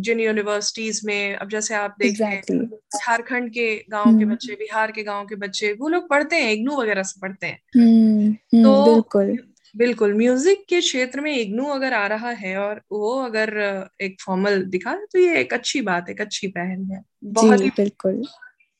जिन 0.00 0.20
यूनिवर्सिटीज 0.20 1.00
में। 1.04 1.36
अब 1.36 1.48
जैसे 1.48 1.74
आप 1.74 1.96
देखते 1.98 2.24
हैं 2.24 2.66
झारखंड 2.66 3.50
के 3.50 3.74
गाँव 3.90 4.04
के 4.04 4.24
हम्म। 4.24 4.34
बच्चे 4.34 4.54
बिहार 4.54 4.92
के 4.92 5.02
गाँव 5.02 5.26
के 5.26 5.34
बच्चे 5.36 5.72
वो 5.72 5.88
लोग 5.88 6.08
पढ़ते 6.08 6.36
हैं 6.36 6.52
इग्नू 6.52 6.76
वगैरह 6.76 7.02
से 7.02 7.20
पढ़ते 7.20 7.46
हैं। 7.46 7.58
हम्म, 7.76 8.28
हम्म, 8.28 8.62
तो 8.64 8.84
बिल्कुल। 8.84 9.36
बिल्कुल 9.74 10.14
म्यूज़िक 10.14 10.64
के 10.68 10.80
क्षेत्र 10.80 11.20
में 11.20 11.36
इग्नू 11.36 11.64
अगर 11.64 11.92
आ 11.92 12.06
रहा 12.06 12.30
है 12.30 12.56
और 12.56 12.80
वो 12.92 13.10
अगर 13.22 13.52
एक 14.00 14.16
फॉर्मल 14.20 14.62
दिखा 14.64 14.94
तो 15.12 15.18
ये 15.18 15.38
एक 15.40 15.54
अच्छी 15.54 15.80
बात 15.80 16.10
एक 16.10 16.20
अच्छी 16.20 16.46
पहल 16.46 16.82
है। 16.92 17.02
बहुत 17.24 17.60
ही 17.60 17.68
बिल्कुल। 17.70 18.22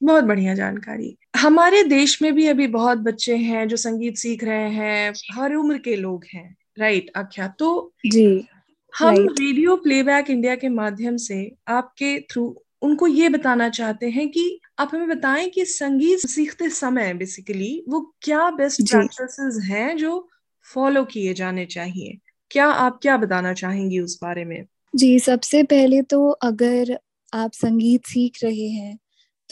बहुत 0.03 0.25
बढ़िया 0.25 0.55
जानकारी। 0.55 1.17
हमारे 1.37 1.83
देश 1.85 2.23
में 2.23 2.33
भी 2.35 2.47
अभी 2.47 2.67
बहुत 2.67 2.99
बच्चे 2.99 3.37
हैं 3.37 3.69
जो 3.69 3.77
संगीत 3.77 4.17
सीख 4.17 4.45
रहे 4.45 4.71
हैं 4.71 5.13
हर 5.33 5.55
उम्र 5.55 5.79
के 5.79 5.97
लोग 5.97 6.25
हैं 6.35 6.57
राइट 6.79 7.11
आख्या? 7.17 7.49
तो 7.49 7.93
जी 8.07 8.45
हम 8.93 9.15
रेडियो 9.17 9.77
प्लेबैक 9.77 10.31
इंडिया 10.31 10.55
के 10.57 10.69
माध्यम 10.69 11.17
से 11.17 11.53
आपके 11.69 12.19
थ्रू 12.21 12.63
उनको 12.83 13.07
ये 13.07 13.29
बताना 13.29 13.69
चाहते 13.69 14.09
हैं 14.11 14.29
कि 14.29 14.61
आप 14.79 14.91
हमें 14.95 15.09
बताएँ 15.09 15.49
कि 15.51 15.65
संगीत 15.65 16.19
सीखते 16.19 16.69
समय 16.71 17.15
बेसिकली 17.15 17.85
वो 17.89 18.01
क्या 18.23 18.51
बेस्ट 18.51 18.83
प्रैक्टिसेस 18.91 19.59
हैं 19.65 19.97
जो 19.97 20.29
फॉलो 20.75 21.05
किए 21.05 21.35
जाने 21.35 21.67
चाहिए? 21.67 22.19
क्या 22.51 22.67
आप 22.67 22.99
क्या 23.03 23.17
बताना 23.17 23.53
चाहेंगी 23.53 23.99
उस 23.99 24.19
बारे 24.23 24.45
में? 24.45 24.65
जी 24.97 25.19
सबसे 25.19 25.63
पहले 25.63 26.03
तो 26.03 26.29
अगर 26.31 26.99
आप 27.35 27.53
संगीत 27.53 28.07
सीख 28.07 28.39
रहे 28.45 28.69
हैं 28.69 28.99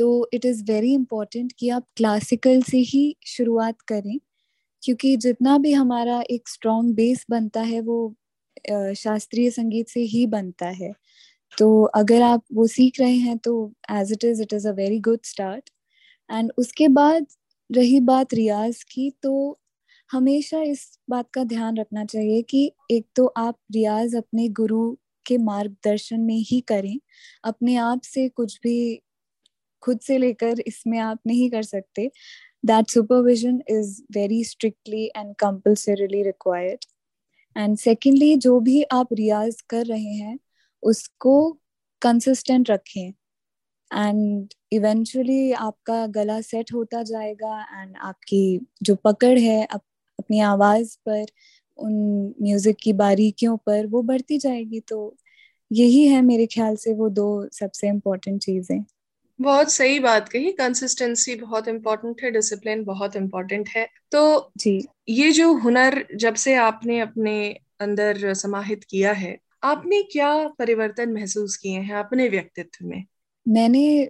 तो 0.00 0.28
इट 0.35 0.47
इज़ 0.47 0.64
वेरी 0.66 0.95
इम्पोर्टेंट 0.95 1.52
कि 1.61 1.71
आप 1.71 1.87
क्लासिकल 1.97 2.62
से 2.64 2.78
ही 2.80 3.04
शुरुआत 3.28 3.80
करें, 3.88 4.19
क्योंकि 4.83 5.16
जितना 5.19 5.59
भी 5.59 5.73
हमारा 5.75 6.23
एक 6.30 6.49
स्ट्रॉन्ग 6.49 6.95
बेस 6.97 7.26
बनता 7.30 7.62
है, 7.62 7.80
वो 7.83 8.14
शास्त्रीय 8.97 9.50
संगीत 9.52 9.88
से 9.88 10.00
ही 10.07 10.26
बनता 10.28 10.66
है। 10.73 10.92
तो 11.52 11.85
अगर 11.97 12.23
आप 12.23 12.42
वो 12.54 12.66
सीख 12.69 13.00
रहे 13.00 13.16
हैं 13.16 13.38
तो 13.40 13.52
as 13.92 14.12
it 14.12 14.25
is 14.25 14.42
it 14.42 14.52
is 14.54 14.69
a 14.69 14.73
very 14.75 15.00
good 15.02 15.21
start 15.26 15.71
and 16.30 16.52
उसके 16.59 16.88
बाद 16.90 17.26
रही 17.71 18.00
बात 18.02 18.35
रियाज 18.35 18.83
की 18.85 19.11
तो 19.23 19.33
हमेशा 20.11 20.62
इस 20.64 20.87
बात 21.11 21.28
का 21.35 21.45
ध्यान 21.47 21.76
रखना 21.78 22.04
चाहिए 22.07 22.42
कि 22.45 22.73
एक 22.92 23.07
तो 23.16 23.26
आप 23.38 23.57
रियाज 23.75 24.16
अपने 24.16 24.49
गुरु 24.54 24.83
के 25.26 25.38
मार्गदर्शन 25.40 26.21
में 26.23 26.37
ही 26.42 26.61
करें, 26.69 26.99
अपने 27.45 27.76
आप 27.78 28.02
से 28.04 28.28
कुछ 28.30 28.59
भी 28.64 29.00
खुद 29.83 30.01
से 30.01 30.19
लेकर 30.19 30.61
इसमें 30.61 30.99
आप 30.99 31.19
नहीं 31.27 31.51
कर 31.51 31.63
सकते। 31.63 32.11
That 32.65 32.91
supervision 32.91 33.61
is 33.71 34.01
very 34.13 34.43
strictly 34.45 35.05
and 35.07 35.35
compulsorily 35.37 36.23
required 36.23 36.85
and 37.57 37.77
secondly 37.79 38.37
जो 38.39 38.59
भी 38.61 38.83
आप 38.93 39.13
रियाज 39.15 39.61
कर 39.71 39.87
रहे 39.87 40.15
हैं 40.15 40.39
उसको 40.83 41.35
कंसिस्टेंट 42.03 42.71
रखें। 42.71 43.13
एंड 43.91 44.55
इवेंचुअली 44.73 45.53
आपका 45.53 46.07
गला 46.07 46.41
सेट 46.41 46.73
होता 46.75 47.03
जाएगा 47.03 47.61
एंड 47.73 47.97
आपकी 47.99 48.61
जो 48.83 48.95
पकड़ 48.95 49.39
है 49.39 49.65
अप, 49.65 49.81
अपनी 50.19 50.41
आवाज़ 50.41 50.97
पर 51.09 51.25
उन 51.79 51.95
म्यूज़िक 52.43 52.77
की 52.83 52.93
बारीकियों 52.93 53.57
पर 53.57 53.87
वो 53.87 54.03
बढ़ती 54.03 54.39
जाएगी। 54.39 54.81
तो 54.81 55.17
यही 55.71 56.07
है 56.09 56.21
मेरे 56.23 56.47
ख्याल 56.47 56.77
से 56.77 56.95
वो 56.95 57.09
दो 57.11 57.49
सबसे 57.53 57.89
इम्पोर्टेंट 57.89 58.41
चीज़ें। 58.43 58.85
बहुत 59.40 59.70
सही 59.73 59.99
बात 60.00 60.28
कही। 60.28 60.50
कंसिस्टेंसी 60.52 61.35
बहुत 61.35 61.68
इम्पोर्टेंट 61.68 62.23
है 62.25 62.30
डिसिप्लिन 62.30 62.85
बहुत 62.85 63.16
इम्पोर्टेंट 63.16 63.68
है। 63.68 63.87
तो 64.12 64.52
जी। 64.59 64.80
ये 65.09 65.30
जो 65.32 65.52
हुनर 65.54 66.04
जब 66.16 66.35
से 66.37 66.54
आपने 66.59 67.00
अपने 67.00 67.37
अंदर 67.80 68.32
समाहित 68.35 68.85
किया 68.85 69.12
है 69.12 69.37
आपने 69.64 70.02
क्या 70.02 70.32
परिवर्तन 70.59 71.12
महसूस 71.12 71.56
किए 71.56 71.78
हैं 71.80 71.94
अपने 71.94 72.28
व्यक्तित्व 72.28 72.87
में? 72.87 73.04
मैंने 73.47 74.09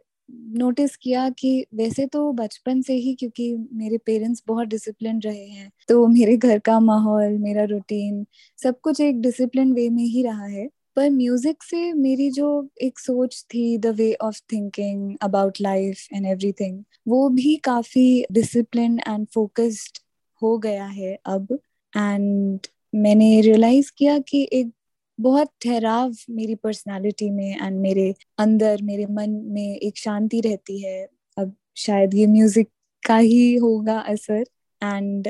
नोटिस 0.53 0.97
किया 0.97 1.29
कि 1.31 1.67
वैसे 1.75 2.07
तो 2.07 2.33
बचपन 2.33 2.81
से 2.83 2.95
ही 2.95 3.15
क्योंकि 3.15 3.55
मेरे 3.73 3.99
पेरेंट्स 3.99 4.43
बहुत 4.47 4.69
डिसिप्लिन 4.69 5.21
रहे 5.21 5.47
हैं 5.47 5.71
तो 5.89 6.07
मेरे 6.07 6.37
घर 6.37 6.59
का 6.59 6.79
माहौल 6.81 7.39
मेरा 7.39 7.65
रूटीन 7.65 8.25
सब 8.59 8.81
कुछ 8.81 9.01
एक 9.01 9.21
डिसिप्लिन 9.21 9.73
वे 9.73 9.89
में 9.91 10.03
ही 10.05 10.23
रहा 10.23 10.45
है। 10.47 10.69
पर 10.97 11.11
म्यूज़िक 11.11 11.63
से 11.63 11.93
मेरी 11.93 12.31
जो 12.31 12.49
एक 12.83 12.99
सोच 12.99 13.45
थी 13.55 13.77
the 13.79 13.87
way 13.87 14.13
of 14.23 14.41
thinking 14.53 15.17
about 15.23 15.61
life 15.61 16.07
and 16.13 16.27
everything 16.27 16.83
वो 17.09 17.29
भी 17.29 17.57
काफ़ी 17.57 18.25
डिसिप्लिन 18.33 18.99
एंड 19.09 19.27
फोकस्ड 19.35 19.99
हो 20.43 20.57
गया 20.59 20.85
है 20.85 21.19
अब। 21.27 21.59
एंड 21.93 22.67
मैंने 22.95 23.41
रियलाइज़ 23.41 23.91
किया 23.99 24.19
कि 24.19 24.49
एक 24.53 24.73
बहुत 25.19 25.49
ठहराव 25.63 26.15
मेरी 26.31 26.55
पर्सनालिटी 26.55 27.31
में 27.31 27.57
एंड 27.63 27.81
मेरे 27.81 28.15
अंदर 28.39 28.83
मेरे 28.83 29.07
मन 29.07 29.31
में 29.31 29.77
एक 29.77 29.99
शांति 29.99 30.41
रहती 30.41 30.79
है। 30.83 31.09
अब 31.37 31.55
शायद 31.77 32.15
ये 32.15 32.27
म्यूज़िक 32.27 32.69
का 33.03 33.17
ही 33.17 33.55
होगा 33.57 33.99
असर। 33.99 34.45
एंड 34.83 35.29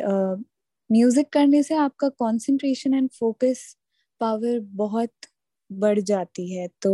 म्यूज़िक 0.91 1.27
uh, 1.27 1.33
करने 1.33 1.63
से 1.63 1.75
आपका 1.75 2.09
कंसंट्रेशन 2.09 2.95
एंड 2.95 3.09
फोकस 3.11 3.77
पावर 4.21 4.59
बहुत 4.61 5.11
बढ़ 5.71 6.01
जाती 6.03 6.53
है 6.55 6.69
तो 6.83 6.93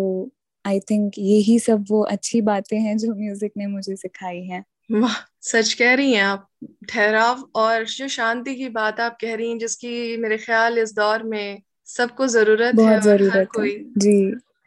आई 0.64 0.80
थिंक 0.80 1.12
यही 1.18 1.58
सब 1.58 1.84
वो 1.90 2.02
अच्छी 2.06 2.40
बातें 2.42 2.78
हैं 2.80 2.96
जो 2.98 3.14
म्यूज़िक 3.14 3.52
ने 3.56 3.66
मुझे 3.68 3.96
सिखाई 3.96 4.42
है। 4.44 4.62
वाह 4.92 5.14
सच 5.42 5.72
कह 5.74 5.94
रही 5.94 6.12
हैं 6.12 6.22
आप। 6.24 6.48
ठहराव 6.90 7.42
और 7.56 7.84
जो 7.86 8.08
शांति 8.08 8.54
की 8.54 8.68
बात 8.70 9.00
आप 9.00 9.16
कह 9.20 9.34
रही 9.34 9.48
हैं 9.50 9.58
जिसकी 9.58 10.16
मेरे 10.16 10.36
ख्याल 10.38 10.78
इस 10.78 10.94
दौर 10.94 11.22
में 11.24 11.62
सबको 11.88 12.26
ज़रूरत 12.28 12.74
बहुत 12.74 12.92
है 12.92 13.00
ज़रूरत 13.02 13.32
हर 13.32 13.44
कोई 13.46 13.76
जी। 13.98 14.16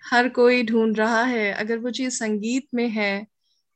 हर 0.03 0.29
कोई 0.31 0.63
ढूंढ 0.63 0.97
रहा 0.97 1.21
है। 1.23 1.51
अगर 1.53 1.77
वो 1.79 1.89
चीज़ 1.91 2.13
संगीत 2.15 2.67
में 2.73 2.87
है 2.89 3.25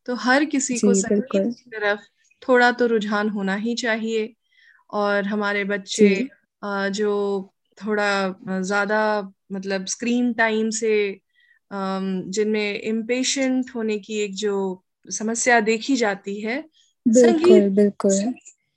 तो 0.07 0.15
हर 0.17 0.45
किसी 0.45 0.77
को 0.79 0.93
संगीत 0.95 1.43
की 1.55 1.69
तरफ़ 1.71 1.99
थोड़ा 2.41 2.71
तो 2.73 2.85
रुझान 2.87 3.29
होना 3.29 3.55
ही 3.57 3.75
चाहिए। 3.77 4.33
और 4.93 5.25
हमारे 5.25 5.63
बच्चे 5.65 6.09
जो। 6.91 7.49
थोड़ा 7.77 8.59
ज़्यादा 8.61 8.99
मतलब 9.53 9.85
स्क्रीन 9.85 10.33
टाइम 10.33 10.69
से 10.69 11.19
जिनमें 12.29 12.79
इम्पेशेंट 12.79 13.65
होने 13.75 13.97
की 13.99 14.19
एक 14.19 14.33
जो 14.35 14.83
समस्या 15.11 15.59
देखी 15.59 15.95
जाती 15.95 16.41
है 16.41 16.63
संगीत 17.05 17.71
बिल्कुल। 17.71 18.11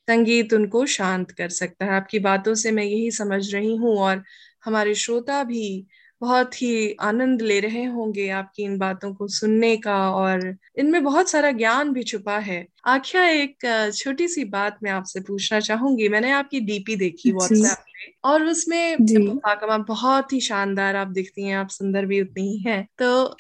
संगीत 0.09 0.53
उनको 0.55 0.87
शांत 0.87 1.31
कर 1.31 1.49
सकता 1.49 1.85
है। 1.85 1.91
आपकी 1.91 2.19
बातों 2.19 2.55
से 2.55 2.71
मैं 2.71 2.85
यही 2.85 3.11
समझ 3.11 3.55
रही 3.55 3.77
हूँ 3.77 3.97
और 3.99 4.23
हमारे 4.65 4.95
श्रोता 4.95 5.45
भी 5.45 5.87
बहुत 6.21 6.63
ही 6.63 6.97
आनंद 7.01 7.43
ले 7.43 7.61
रहे 7.61 7.85
होंगे 7.85 8.29
आपकी 8.29 8.63
इन 8.63 8.79
बातों 8.79 9.15
को 9.15 9.29
सुनने 9.29 9.77
का 9.77 10.11
और 10.11 10.57
इनमें 10.79 11.05
बहुत 11.05 11.31
सारा 11.31 11.51
ज्ञान 11.51 11.93
भी 11.93 12.03
छुपा 12.03 12.39
है। 12.39 12.67
आख्या 12.87 13.29
एक 13.29 13.57
छोटी 13.95 14.29
सी 14.29 14.45
बात 14.45 14.79
मैं 14.83 14.91
आपसे 14.91 15.21
पूछना 15.21 15.61
चाहूँगी। 15.61 16.09
मैंने 16.09 16.31
आपकी 16.31 16.61
डीपी 16.61 16.97
देखी 16.97 17.33
व्हाट्सएप 17.33 17.79
पे 17.79 18.15
और 18.25 18.45
उसमें 18.45 18.97
फाकमा 19.37 19.79
बहुत 19.79 20.33
ही 20.33 20.41
शानदार 20.41 20.97
आप 20.97 21.09
दिखती 21.09 21.43
हैं 21.43 21.57
आप 21.57 21.69
सुंदर 21.69 22.07
भी 22.07 22.21
उतनी 22.21 22.49
ही 22.49 22.59
हैं। 22.59 22.89
तो 22.99 23.37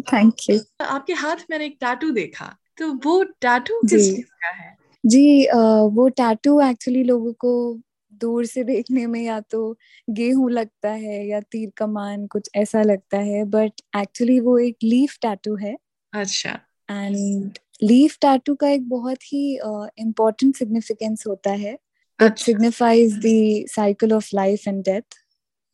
थैंक 0.00 0.34
यू 0.50 0.58
आपके 0.80 1.12
हाथ 1.12 1.36
में 1.50 1.58
एक 1.58 1.76
टैटू 1.80 2.10
देखा। 2.10 2.56
तो 2.78 2.92
वो 2.92 3.22
टैटू 3.22 3.80
किस 3.80 4.16
चीज़ 4.16 4.26
का 4.26 4.48
है? 4.48 4.76
जी 5.06 5.46
आ, 5.46 5.58
वो 5.80 6.08
टैटू 6.08 6.60
एक्चुअली 6.60 7.02
लोगों 7.02 7.32
को 7.32 7.80
दूर 8.20 8.44
से 8.46 8.64
देखने 8.64 9.06
में 9.06 9.22
या 9.22 9.40
तो 9.40 9.78
गेहूँ 10.10 10.50
लगता 10.50 10.90
है 10.90 11.26
या 11.26 11.40
तीर 11.40 11.72
कमान 11.76 12.26
कुछ 12.26 12.50
ऐसा 12.54 12.82
लगता 12.82 13.18
है 13.18 13.44
बट 13.44 13.72
एक्चुअली 13.96 14.40
वो 14.40 14.58
एक 14.58 14.76
लीफ 14.84 15.18
टैटू 15.22 15.56
है। 15.56 15.76
अच्छा। 16.12 16.60
एंड 16.90 17.58
लीफ 17.82 18.18
टैटू 18.20 18.54
का 18.54 18.68
एक 18.68 18.88
बहुत 18.88 19.22
ही 19.22 19.54
इम्पोर्टेंट 19.98 20.52
uh, 20.52 20.58
सिग्निफिकेंस 20.58 21.24
होता 21.26 21.50
है। 21.50 21.78
It 22.22 22.38
signifies 22.38 23.18
the 23.18 23.66
cycle 23.68 24.12
of 24.12 24.28
life 24.34 24.68
and 24.68 24.84
death 24.84 25.14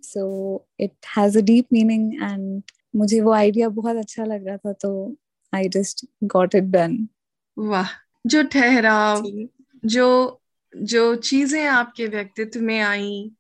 so 0.03 0.67
it 0.81 0.93
has 1.17 1.39
a 1.39 1.41
deep 1.41 1.67
meaning 1.73 2.15
and 2.15 2.63
मुझे 2.97 3.21
वो 3.21 3.33
आइडिया 3.33 3.69
बहुत 3.69 3.97
अच्छा 3.97 4.25
लग 4.25 4.47
रहा 4.47 4.57
था 4.57 4.73
तो 4.73 5.17
I 5.55 5.69
just 5.69 6.07
got 6.25 6.55
it 6.55 6.65
done 6.65 7.09
वाह 7.59 7.89
जो 8.27 8.43
ठहराव 8.43 9.27
जो 9.85 10.40
जो 10.73 11.15
चीज़ें 11.17 11.67
आपके 11.67 12.07
व्यक्तित्व 12.07 12.61
में 12.61 12.81
आई 12.81 13.31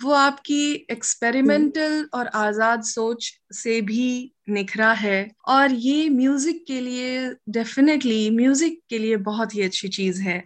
वो 0.00 0.12
आपकी 0.12 0.72
एक्सपेरिमेंटल 0.90 2.08
और 2.14 2.26
आज़ाद 2.36 2.82
सोच 2.84 3.30
से 3.54 3.80
भी 3.80 4.32
निखरा 4.48 4.92
है। 4.92 5.30
और 5.48 5.72
ये 5.72 6.08
म्यूज़िक 6.10 6.64
के 6.66 6.80
लिए 6.80 7.30
डेफिनेटली 7.50 8.28
म्यूज़िक 8.30 8.78
के 8.90 8.98
लिए 8.98 9.16
बहुत 9.28 9.54
ही 9.54 9.62
अच्छी 9.62 9.88
चीज़ 9.88 10.22
है। 10.22 10.38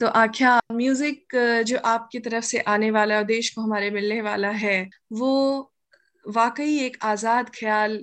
तो 0.00 0.06
आख्या 0.06 0.58
म्यूज़िक 0.72 1.36
जो 1.66 1.78
आपकी 1.86 2.18
तरफ़ 2.18 2.44
से 2.44 2.58
आने 2.68 2.90
वाला 2.90 3.16
और 3.18 3.24
देश 3.24 3.50
को 3.50 3.62
हमारे 3.62 3.90
मिलने 3.90 4.20
वाला 4.22 4.50
है 4.50 4.88
वो 5.12 5.72
वाकई 6.24 6.78
एक 6.78 6.96
आज़ाद 7.04 7.50
ख्याल 7.54 7.98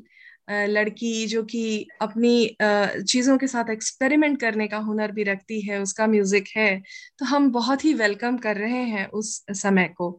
लड़की 0.48 1.26
जो 1.28 1.44
कि 1.44 1.62
अपनी 2.02 2.36
चीज़ों 2.62 3.38
के 3.38 3.48
साथ 3.48 3.70
एक्सपेरिमेंट 3.70 4.40
करने 4.42 4.68
का 4.68 4.78
हुनर 4.82 5.12
भी 5.12 5.24
रखती 5.24 5.60
है 5.62 5.82
उसका 5.82 6.08
म्यूज़िक 6.08 6.48
है 6.58 6.70
तो 7.20 7.26
हम 7.26 7.52
बहुत 7.52 7.86
ही 7.86 7.94
वेलकम 7.94 8.38
कर 8.38 8.58
रहे 8.58 8.84
हैं 8.86 9.08
उस 9.14 9.36
समय 9.54 9.88
को। 9.98 10.12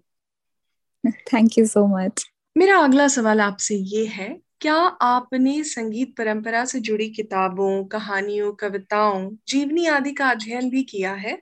थैंक 1.33 1.59
यू 1.59 1.67
सो 1.67 1.87
मच 1.89 2.25
मेरा 2.57 2.79
अगला 2.79 3.07
सवाल 3.09 3.41
आपसे 3.41 3.75
ये 3.75 4.05
है 4.07 4.29
क्या 4.61 4.75
आपने 5.03 5.63
संगीत 5.65 6.15
परंपरा 6.17 6.65
से 6.65 6.81
जुड़ी 6.81 7.09
किताबों 7.11 7.85
कहानियों 7.87 8.53
कविताओं 8.55 9.29
जीवनी 9.49 9.87
आदि 9.89 10.13
का 10.13 10.31
अध्ययन 10.31 10.71
भी 10.71 10.83
किया 10.85 11.13
है? 11.17 11.39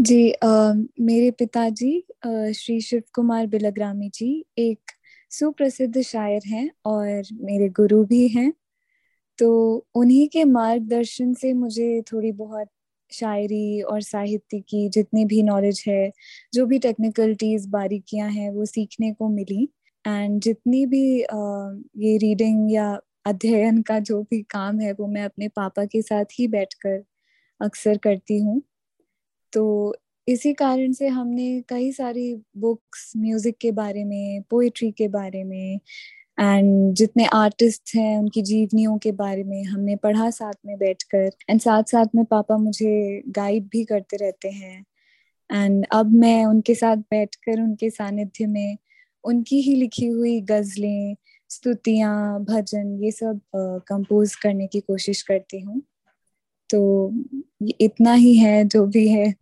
जी 0.00 0.30
आ, 0.32 0.72
मेरे 1.00 1.30
पिताजी 1.30 1.92
श्री 2.54 2.80
शिव 2.80 3.02
कुमार 3.14 3.46
बिलग्रामी 3.46 4.08
जी 4.14 4.30
एक 4.58 4.92
सुप्रसिद्ध 5.30 6.00
शायर 6.02 6.42
हैं 6.46 6.70
और 6.86 7.22
मेरे 7.40 7.68
गुरु 7.68 8.04
भी 8.04 8.26
हैं। 8.28 8.52
तो 9.38 9.48
उन्हीं 9.94 10.28
के 10.28 10.44
मार्गदर्शन 10.44 11.32
से 11.34 11.52
मुझे 11.54 12.02
थोड़ी 12.12 12.32
बहुत 12.32 12.68
शायरी 13.12 13.80
और 13.82 14.00
साहित्य 14.02 14.60
की 14.60 14.88
जितनी 14.88 15.24
भी 15.24 15.42
नॉलेज 15.42 15.84
है, 15.88 16.10
जो 16.54 16.66
भी 16.66 16.78
टेक्निकलिटीज 16.78 17.66
बारीकियाँ 17.66 18.28
हैं, 18.30 18.50
वो 18.50 18.64
सीखने 18.64 19.12
को 19.12 19.28
मिली। 19.28 19.68
एंड 20.04 20.40
जितनी 20.40 20.84
भी 20.86 21.02
ये 21.20 22.16
रीडिंग 22.18 22.72
या 22.72 22.98
अध्ययन 23.26 23.82
का 23.82 23.98
जो 24.00 24.22
भी 24.22 24.42
काम 24.42 24.80
है, 24.80 24.92
वो 24.92 25.06
मैं 25.06 25.24
अपने 25.24 25.48
पापा 25.48 25.84
के 25.84 26.02
साथ 26.02 26.24
ही 26.38 26.48
बैठकर 26.48 27.02
अक्सर 27.60 27.98
करती 27.98 28.38
हूँ। 28.40 28.62
तो 29.52 29.94
इसी 30.28 30.52
कारण 30.54 30.92
से 30.92 31.08
हमने 31.08 31.60
कई 31.68 31.90
सारी 31.92 32.34
बुक्स, 32.56 33.12
म्यूज़िक 33.16 33.56
के 33.60 33.70
बारे 33.72 34.04
में 34.04 34.42
पोइट्री 34.50 34.90
के 34.92 35.08
बारे 35.08 35.42
में, 35.44 35.80
एंड 36.40 36.94
जितने 36.94 37.24
आर्टिस्ट 37.26 37.94
हैं 37.96 38.18
उनकी 38.18 38.42
जीवनियों 38.42 38.96
के 38.98 39.12
बारे 39.12 39.44
में 39.44 39.64
हमने 39.64 39.96
पढ़ा 39.96 40.28
साथ 40.30 40.52
में 40.66 40.76
बैठकर। 40.78 41.30
एंड 41.50 41.60
साथ 41.60 41.82
साथ 41.82 42.14
में 42.14 42.24
पापा 42.24 42.56
मुझे 42.56 43.22
गाइड 43.28 43.68
भी 43.72 43.84
करते 43.84 44.16
रहते 44.16 44.48
हैं। 44.50 44.84
एंड 45.50 45.86
अब 45.92 46.12
मैं 46.14 46.44
उनके 46.44 46.74
साथ 46.74 46.96
बैठकर, 46.96 47.60
उनके 47.60 47.90
सानिध्य 47.90 48.46
में 48.46 48.76
उनकी 49.24 49.60
ही 49.60 49.74
लिखी 49.74 50.06
हुई 50.06 50.40
गजलें, 50.40 51.16
स्तुतियाँ, 51.50 52.44
भजन, 52.44 52.98
ये 53.04 53.10
सब 53.10 53.40
कंपोज 53.88 54.34
करने 54.34 54.66
की 54.66 54.80
कोशिश 54.80 55.22
करती 55.22 55.60
हूँ। 55.60 55.82
तो 56.70 56.80
इतना 57.80 58.12
ही 58.12 58.36
है 58.36 58.64
जो 58.64 58.86
भी 58.86 59.08
है। 59.08 59.34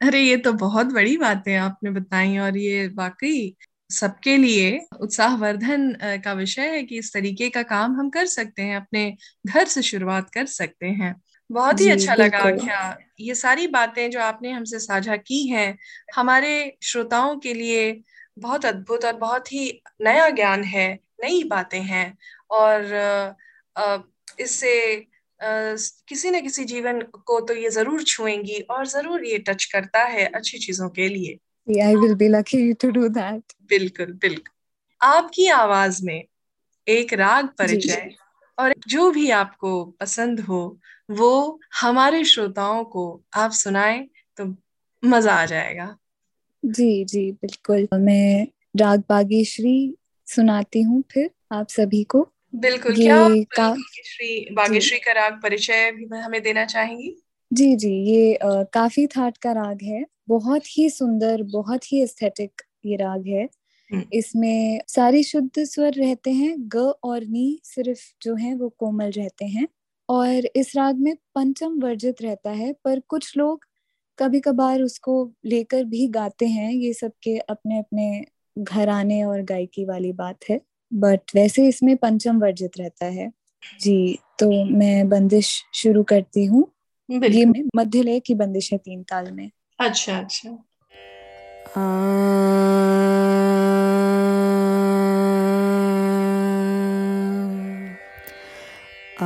अरे 0.00 0.20
ये 0.20 0.36
तो 0.36 0.52
बहुत 0.52 0.86
बड़ी 0.86 1.16
बातें 1.16 1.56
आपने 1.56 1.90
बताई 1.90 2.38
और 2.38 2.56
ये 2.56 2.86
वाकई 2.88 3.56
सबके 3.90 4.36
लिए 4.36 4.86
उत्साहवर्धन 5.00 5.92
का 6.24 6.32
विषय 6.32 6.62
है 6.62 6.82
कि 6.82 6.98
इस 6.98 7.12
तरीके 7.14 7.48
का 7.50 7.62
काम 7.62 8.00
हम 8.00 8.10
कर 8.10 8.26
सकते 8.26 8.62
हैं 8.62 8.76
अपने 8.76 9.16
घर 9.46 9.64
से 9.64 9.82
शुरुआत 9.82 10.30
कर 10.30 10.46
सकते 10.46 10.86
हैं। 10.86 11.14
बहुत 11.50 11.80
ही 11.80 11.88
अच्छा 11.88 12.14
लगा 12.14 12.50
क्या 12.50 12.98
ये 13.20 13.34
सारी 13.34 13.66
बातें 13.66 14.10
जो 14.10 14.20
आपने 14.20 14.50
हमसे 14.50 14.78
साझा 14.78 15.16
की 15.16 15.46
हैं 15.46 15.78
हमारे 16.16 16.76
श्रोताओं 16.82 17.36
के 17.36 17.54
लिए 17.54 18.02
बहुत 18.38 18.66
अद्भुत 18.66 19.04
और 19.04 19.12
बहुत 19.12 19.52
ही 19.52 19.82
नया 20.00 20.28
ज्ञान 20.30 20.64
है 20.64 20.98
नई 21.24 21.44
बातें 21.44 21.82
हैं 21.82 22.18
और 22.50 22.84
इससे 24.40 25.06
किसी 25.40 26.30
न 26.30 26.40
किसी 26.40 26.64
जीवन 26.64 27.00
को 27.26 27.40
तो 27.40 27.54
ये 27.54 27.70
ज़रूर 27.70 28.02
छुएँगी 28.04 28.60
और 28.70 28.86
ज़रूर 28.86 29.24
ये 29.24 29.38
टच 29.38 29.64
करता 29.64 30.02
है 30.04 30.26
अच्छी 30.26 30.58
चीज़ों 30.58 30.88
के 30.88 31.08
लिए। 31.08 31.38
I 31.68 31.94
will 31.94 32.14
be 32.16 32.28
lucky 32.28 32.74
to 32.74 32.90
do 32.92 33.08
that. 33.10 33.42
बिल्कुल 33.68 34.12
बिल्कुल। 34.12 34.54
आपकी 35.00 35.46
आवाज़ 35.48 36.04
में 36.04 36.22
एक 36.86 37.12
राग 37.14 37.48
परिचय 37.58 38.10
और 38.58 38.74
जो 38.88 39.10
भी 39.10 39.30
आपको 39.30 39.84
पसंद 40.00 40.40
हो 40.40 40.60
वो 41.10 41.60
हमारे 41.80 42.24
श्रोताओं 42.24 42.84
को 42.84 43.04
आप 43.34 43.50
सुनाए 43.52 43.98
तो 44.38 44.44
मज़ा 45.02 45.34
आ 45.34 45.44
जाएगा। 45.46 45.96
जी 46.62 47.04
जी 47.04 47.30
बिल्कुल। 47.32 47.88
मैं 47.94 48.46
राग 48.76 49.02
बागेश्वरी 49.08 49.94
सुनाती 50.28 50.82
हूँ 50.82 51.02
फिर 51.12 51.30
आप 51.52 51.68
सभी 51.68 52.02
को। 52.04 52.22
बिल्कुल 52.54 52.94
क्या 52.94 53.16
का... 53.56 53.74
श्री 54.04 54.48
बागेश्वरी 54.54 54.98
का 55.00 55.12
राग 55.12 55.40
परिचय 55.42 55.90
भी 55.92 56.18
हमें 56.18 56.42
देना 56.42 56.64
चाहेंगी? 56.64 57.20
जी 57.50 57.74
जी 57.76 57.88
ये 58.04 58.34
आ, 58.34 58.62
काफ़ी 58.62 59.06
थाट 59.06 59.36
का 59.36 59.52
राग 59.52 59.78
है। 59.82 60.04
बहुत 60.28 60.62
ही 60.78 60.88
सुंदर 60.90 61.42
बहुत 61.42 61.92
ही 61.92 62.02
एस्थेटिक 62.02 62.62
ये 62.86 62.96
राग 62.96 63.26
है। 63.26 63.48
हम्म। 63.90 64.04
इसमें 64.12 64.80
सारे 64.88 65.22
शुद्ध 65.22 65.64
स्वर 65.64 65.92
रहते 65.92 66.30
हैं 66.30 66.54
ग 66.74 66.92
और 67.04 67.24
नी 67.24 67.60
सिर्फ़ 67.64 68.00
जो 68.22 68.34
है 68.34 68.54
वो 68.54 68.68
कोमल 68.78 69.10
रहते 69.10 69.44
हैं। 69.44 69.66
और 70.08 70.46
इस 70.56 70.76
राग 70.76 70.98
में 70.98 71.14
पंचम 71.34 71.80
वर्जित 71.80 72.22
रहता 72.22 72.50
है 72.50 72.72
पर 72.84 73.00
कुछ 73.08 73.36
लोग 73.36 73.64
कभी 74.18 74.40
कभार 74.40 74.82
उसको 74.82 75.14
लेकर 75.46 75.84
भी 75.84 76.06
गाते 76.08 76.46
हैं। 76.46 76.70
ये 76.72 76.92
सबके 76.92 77.36
अपने 77.38 77.78
अपने 77.78 78.24
घराने 78.56 79.22
और 79.24 79.42
गायकी 79.42 79.84
वाली 79.84 80.12
बात 80.12 80.38
है। 80.50 80.60
बट 80.94 81.20
वैसे 81.34 81.68
इसमें 81.68 81.96
पंचम 81.96 82.38
वर्जित 82.38 82.70
रहता 82.78 83.06
है। 83.06 83.30
जी 83.80 84.18
तो 84.38 84.64
मैं 84.64 85.08
बंदिश 85.08 85.64
शुरू 85.74 86.02
करती 86.02 86.44
हूँ। 86.44 86.72
ये 87.10 87.44
मध्य 87.76 88.02
लय 88.02 88.20
की 88.20 88.34
बंदिश 88.34 88.72
है 88.72 88.78
तीन 88.78 89.02
ताल 89.02 89.32
में। 89.32 89.50
अच्छा 89.80 90.18
अच्छा। 90.18 90.50
आ... 91.76 91.82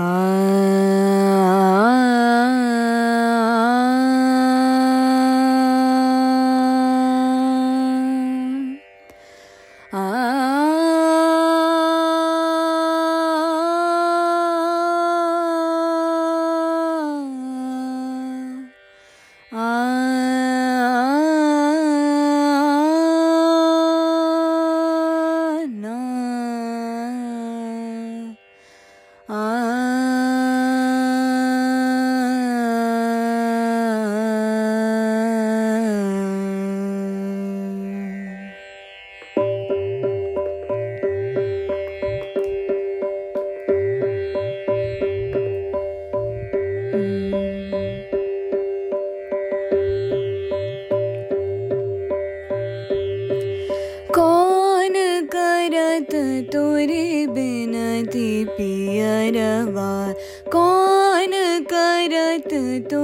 आ... 0.00 0.44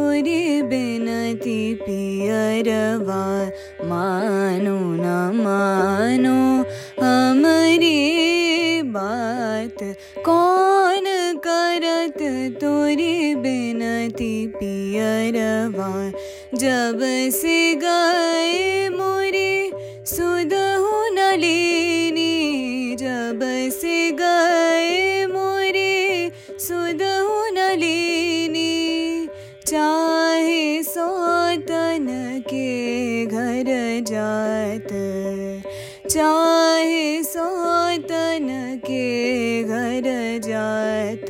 तोरे 0.00 0.44
बिनती 0.68 1.58
पियरवा 1.80 3.24
मानो 3.88 4.76
न 5.00 5.08
मानो 5.44 6.38
हमारी 7.02 7.98
बात 8.96 9.82
कौन 10.28 11.04
करत 11.46 12.18
तोरे 12.62 13.14
बिनती 13.44 14.32
पियरवा 14.56 15.92
जब 16.64 16.98
से 17.40 17.58
गए 17.84 18.88
मोरे 18.96 19.09
सौतन 37.40 38.80
के 38.84 39.64
घर 39.64 40.02
जात, 40.48 41.26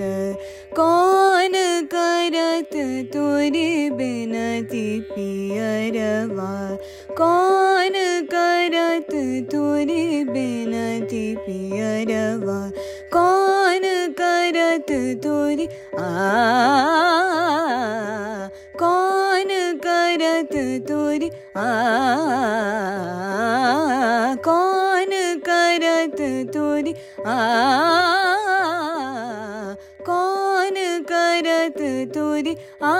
कौन 0.76 1.52
करत 1.94 2.70
तोरे 3.12 3.90
बिनती 3.90 5.00
पियरवा? 5.00 6.78
कौन 7.14 7.92
करत 8.34 9.12
तोरे 9.52 10.24
बिनती 10.24 11.36
पियरवा? 11.36 12.70
कौन 13.12 13.80
करत 14.20 15.20
तोरी 15.24 15.66
आ? 15.98 16.08
कौन 18.78 19.48
करत 19.86 20.84
तोरी 20.88 21.30
आ? 21.56 21.70
आ, 27.26 27.36
कौन 30.06 30.76
करत 31.10 31.78
तोरी 32.14 32.54
आ 32.82 32.94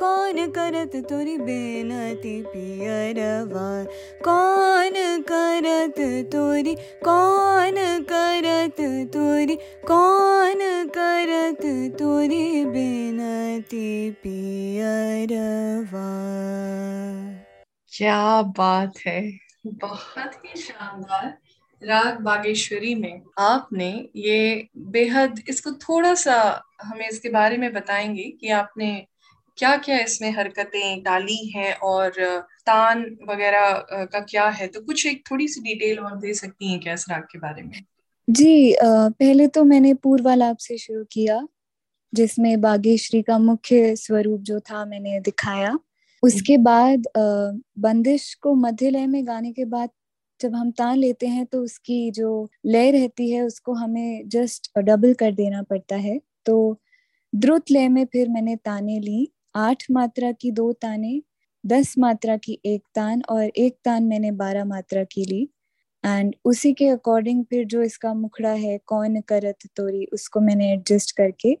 कौन 0.00 0.46
करत 0.50 0.96
तोरी 1.10 1.36
बेनती 1.38 2.34
पियरवा 2.42 3.68
कौन 4.24 4.94
करत 5.30 6.00
तोरी 6.32 6.74
कौन 7.04 7.76
करत 8.12 8.80
तोरी 9.14 9.56
कौन 9.86 10.60
करत 10.98 11.64
तोरी 11.98 12.64
बेनती 12.64 14.10
पियरवा 14.22 16.08
क्या 17.92 18.42
बात 18.42 18.92
है। 19.06 19.45
बहुत 19.66 20.34
ही 20.36 20.60
शानदार 20.60 21.36
राग 21.82 22.20
बागेश्वरी 22.20 22.94
में। 22.94 23.22
आपने 23.38 23.88
ये 24.16 24.68
बेहद, 24.76 25.42
इसको 25.48 25.72
थोड़ा 25.72 26.14
सा 26.14 26.62
हमें 26.82 27.08
इसके 27.08 27.28
बारे 27.28 27.56
में 27.56 27.72
बताएँगे 27.72 28.24
कि 28.40 28.48
आपने 28.50 29.06
क्या 29.58 29.76
क्या 29.76 29.98
इसमें 29.98 30.30
हरकतें 30.30 31.02
डाली 31.02 31.36
हैं 31.48 31.72
और 31.74 32.10
तान 32.66 33.04
वगैरह 33.28 34.06
का 34.12 34.20
क्या 34.20 34.48
है? 34.48 34.66
तो 34.66 34.80
कुछ 34.80 35.06
एक 35.06 35.22
थोड़ी 35.30 35.48
सी 35.48 35.60
डिटेल 35.62 35.98
और 35.98 36.16
दे 36.16 36.34
सकती 36.34 36.70
हैं 36.70 36.80
क्या 36.80 36.94
इस 36.94 37.06
राग 37.10 37.22
के 37.22 37.38
बारे 37.38 37.62
में? 37.62 37.80
जी 38.28 38.76
पहले 38.82 39.46
तो 39.48 39.64
मैंने 39.64 39.94
पूर्वालाप 39.94 40.56
से 40.56 40.78
शुरू 40.78 41.04
किया, 41.12 41.46
जिसमें 42.12 42.60
बागेश्वरी 42.60 43.22
का 43.22 43.38
मुख्य 43.38 43.94
स्वरूप 43.96 44.40
जो 44.40 44.60
था 44.60 44.84
मैंने 44.84 45.20
दिखाया। 45.20 45.78
उसके 46.22 46.56
बाद 46.58 47.06
बंदिश 47.78 48.32
को 48.34 48.54
मध्य 48.56 48.90
लय 48.90 49.06
में 49.06 49.26
गाने 49.26 49.52
के 49.52 49.64
बाद 49.66 49.90
जब 50.40 50.54
हम 50.54 50.70
तान 50.70 50.96
लेते 50.98 51.26
हैं 51.26 51.44
तो 51.46 51.62
उसकी 51.62 52.10
जो 52.10 52.48
लय 52.66 52.90
रहती 52.90 53.30
है 53.30 53.42
उसको 53.42 53.72
हमें 53.74 54.28
जस्ट 54.28 54.70
डबल 54.78 55.14
कर 55.14 55.32
देना 55.34 55.62
पड़ता 55.62 55.96
है। 55.96 56.18
तो 56.46 56.78
द्रुत 57.32 57.70
लय 57.70 57.88
में 57.88 58.04
फिर 58.06 58.28
मैंने 58.28 58.56
ताने 58.56 58.98
ली। 59.00 59.28
आठ 59.56 59.84
मात्रा 59.90 60.32
की 60.32 60.50
दो 60.52 60.72
ताने 60.72 61.20
दस 61.64 61.94
मात्रा 61.98 62.36
की 62.36 62.58
एक 62.66 62.82
तान 62.94 63.22
और 63.30 63.44
एक 63.44 63.76
तान 63.84 64.04
मैंने 64.04 64.30
बारह 64.32 64.64
मात्रा 64.64 65.04
की 65.04 65.24
ली। 65.24 65.42
एंड 66.04 66.34
उसी 66.44 66.72
के 66.72 66.88
अकॉर्डिंग 66.88 67.44
फिर 67.44 67.64
जो 67.66 67.82
इसका 67.82 68.12
मुखड़ा 68.14 68.52
है 68.52 68.78
कौन 68.86 69.20
करत 69.20 69.66
तोरी 69.76 70.04
उसको 70.12 70.40
मैंने 70.40 70.72
एडजस्ट 70.72 71.16
करके 71.16 71.56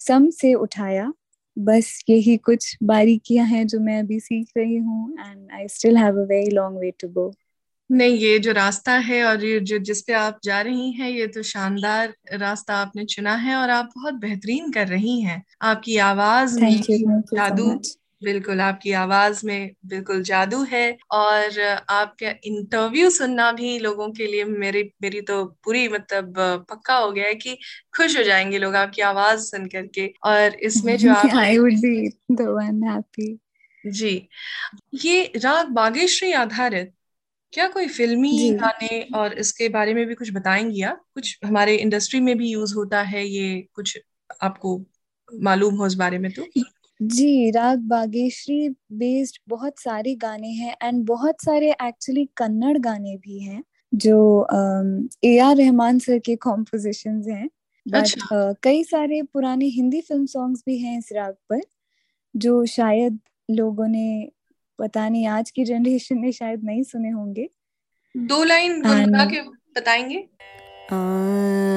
सम 0.00 0.28
से 0.32 0.52
उठाया। 0.56 1.12
बस 1.60 1.88
यही 2.10 2.36
कुछ 2.38 2.76
बारीकियाँ 2.84 3.46
हैं 3.46 3.66
जो 3.66 3.80
मैं 3.80 3.98
अभी 3.98 4.20
सीख 4.20 4.50
रही 4.56 4.76
हूँ 4.76 5.12
and 5.20 5.50
I 5.52 5.68
still 5.68 5.96
have 5.96 6.20
a 6.22 6.26
very 6.26 6.50
long 6.50 6.78
way 6.78 6.90
to 7.00 7.08
go 7.08 7.30
नहीं 7.90 8.16
ये 8.18 8.38
जो 8.38 8.52
रास्ता 8.52 8.92
है 8.98 9.22
और 9.24 9.44
ये 9.44 9.58
जो 9.60 9.78
जिस 9.78 10.00
पे 10.02 10.12
आप 10.12 10.38
जा 10.44 10.60
रही 10.60 10.90
हैं 10.92 11.08
ये 11.10 11.26
तो 11.26 11.42
शानदार 11.42 12.14
रास्ता 12.34 12.74
आपने 12.76 13.04
चुना 13.04 13.34
है 13.36 13.56
और 13.56 13.70
आप 13.70 13.90
बहुत 13.96 14.14
बेहतरीन 14.16 14.70
कर 14.72 14.86
रही 14.88 15.20
हैं। 15.20 15.42
आपकी 15.62 15.96
आवाज़ 16.04 16.60
में 16.60 16.80
जादू 17.34 17.70
बिल्कुल 18.22 18.60
आपकी 18.60 18.92
आवाज़ 18.92 19.40
में 19.46 19.70
बिल्कुल 19.86 20.22
जादू 20.22 20.62
है 20.64 20.82
और 21.12 21.58
आपका 21.90 22.30
इंटरव्यू 22.44 23.10
सुनना 23.10 23.50
भी 23.52 23.78
लोगों 23.78 24.10
के 24.12 24.26
लिए 24.26 24.44
मेरी 24.44 24.82
मेरी 25.02 25.20
तो 25.22 25.44
पूरी 25.64 25.86
मतलब 25.88 26.34
पक्का 26.70 26.96
हो 26.96 27.10
गया 27.12 27.26
है 27.26 27.34
कि 27.34 27.56
खुश 27.96 28.16
हो 28.18 28.22
जाएँगे 28.22 28.58
लोग 28.58 28.74
आपकी 28.76 29.02
आवाज़ 29.02 29.40
सुन 29.40 29.66
करके 29.68 30.06
और 30.24 30.54
इसमें 30.62 30.96
जो 30.98 31.12
आप 31.12 31.36
I 31.36 31.58
would 31.58 31.80
be 31.80 32.08
the 32.32 32.42
one 32.50 32.82
happy 32.84 33.38
जी 33.84 34.14
ये 34.94 35.22
राग 35.36 35.68
बागेश्वरी 35.72 36.32
आधारित 36.32 36.92
क्या 37.52 37.66
कोई 37.68 37.88
फिल्मी 37.88 38.50
गाने 38.60 39.00
और 39.14 39.32
इसके 39.38 39.68
बारे 39.68 39.94
में 39.94 40.06
भी 40.06 40.14
कुछ 40.14 40.32
बताएँगी 40.32 40.82
आप? 40.82 41.04
कुछ 41.14 41.38
हमारे 41.44 41.76
इंडस्ट्री 41.76 42.20
में 42.20 42.36
भी 42.38 42.50
यूज़ 42.50 42.74
होता 42.74 43.02
है 43.02 43.26
ये 43.26 43.60
कुछ 43.74 43.98
आपको 44.42 44.78
मालूम 45.28 45.74
हो 45.74 45.86
इस 45.86 45.94
बारे 45.94 46.18
में 46.18 46.30
तो? 46.32 46.44
जी 47.02 47.50
राग 47.50 47.78
बागेश्वरी 47.78 48.68
बेस्ड 48.92 49.38
बहुत 49.48 49.78
सारे 49.78 50.14
गाने 50.14 50.48
हैं 50.48 50.76
एंड 50.82 51.06
बहुत 51.06 51.36
सारे 51.44 51.70
एक्चुअली 51.70 52.28
कन्नड़ 52.36 52.78
गाने 52.78 53.16
भी 53.16 53.38
हैं 53.38 53.64
जो 53.94 54.46
ए 55.24 55.38
आर 55.38 55.56
रहमान 55.56 55.98
सर 55.98 56.18
के 56.18 56.36
कॉम्पोजिशन 56.36 57.30
हैं। 57.30 57.50
बट 57.88 57.96
अच्छा। 57.96 58.54
कई 58.62 58.84
सारे 58.84 59.22
पुराने 59.22 59.66
हिंदी 59.66 60.00
फ़िल्म 60.00 60.26
सॉन्ग्स 60.26 60.62
भी 60.66 60.78
हैं 60.78 60.98
इस 60.98 61.08
राग 61.12 61.34
पर 61.50 61.60
जो 62.36 62.66
शायद 62.66 63.18
लोगों 63.50 63.88
ने 63.88 64.28
पता 64.78 65.08
नहीं 65.08 65.26
आज 65.26 65.50
की 65.50 65.64
जनरेशन 65.64 66.18
ने 66.18 66.32
शायद 66.32 66.64
नहीं 66.64 66.82
सुने 66.82 67.10
होंगे। 67.10 67.50
दो 68.16 68.44
लाइन 68.44 68.82
गुनगुना 68.82 69.24
के 69.24 69.42
बताएँगे? 69.80 70.16
धुन 70.16 71.69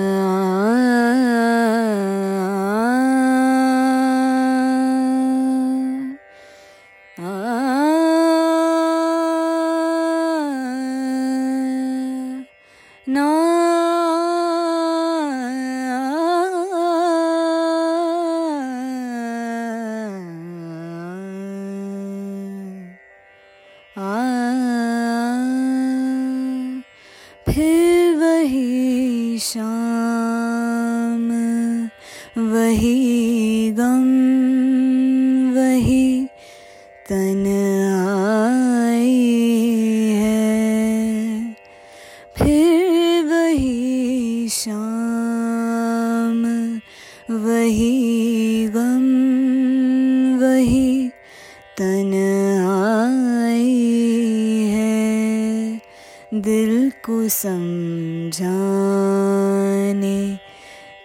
दिल 56.33 56.89
को 57.05 57.27
समझाने 57.29 58.49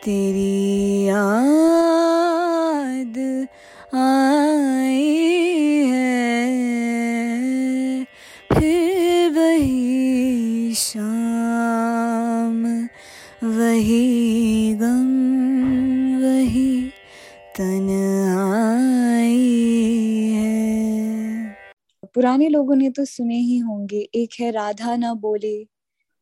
तेरी 0.05 1.05
याद 1.09 3.19
आ 3.95 4.38
पुराने 22.19 22.49
लोगों 22.49 22.77
ने 22.77 22.91
तो 22.91 23.05
सुने 23.05 23.37
ही 23.39 23.59
होंगे 23.59 23.99
एक 24.15 24.31
है 24.41 24.51
राधा 24.51 24.97
ना 24.97 25.15
बोले। 25.15 25.67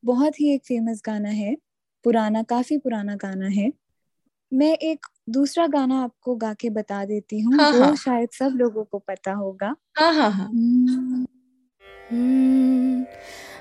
बहुत 0.05 0.41
ही 0.41 0.55
एक 0.55 0.63
फ़ेमस 0.65 1.03
गाना 1.07 1.29
है 1.29 1.57
पुराना 2.05 2.43
काफ़ी 2.43 2.79
पुराना 2.79 3.17
गाना 3.17 3.47
है। 3.47 3.73
मैं 4.55 4.79
एक 4.79 5.07
दूसरा 5.31 5.67
गाना 5.67 6.03
आपको 6.03 6.35
गा 6.35 6.55
के 6.55 6.71
बता 6.71 7.05
देती 7.05 7.41
हूँ 7.41 7.55
हाँ, 7.57 7.73
वो 7.73 7.81
हाँ. 7.81 7.97
शायद 7.97 8.29
सब 8.31 8.53
लोगों 8.57 8.85
को 8.85 8.99
पता 8.99 9.33
होगा। 9.33 9.75
हाँ 9.99 10.13
हाँ 10.15 10.31
हाँ। 10.31 10.47
हम्म, 12.11 13.07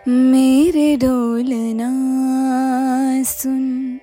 मेरे 0.07 0.97
ढोलना 0.97 1.89
सुन 3.23 3.99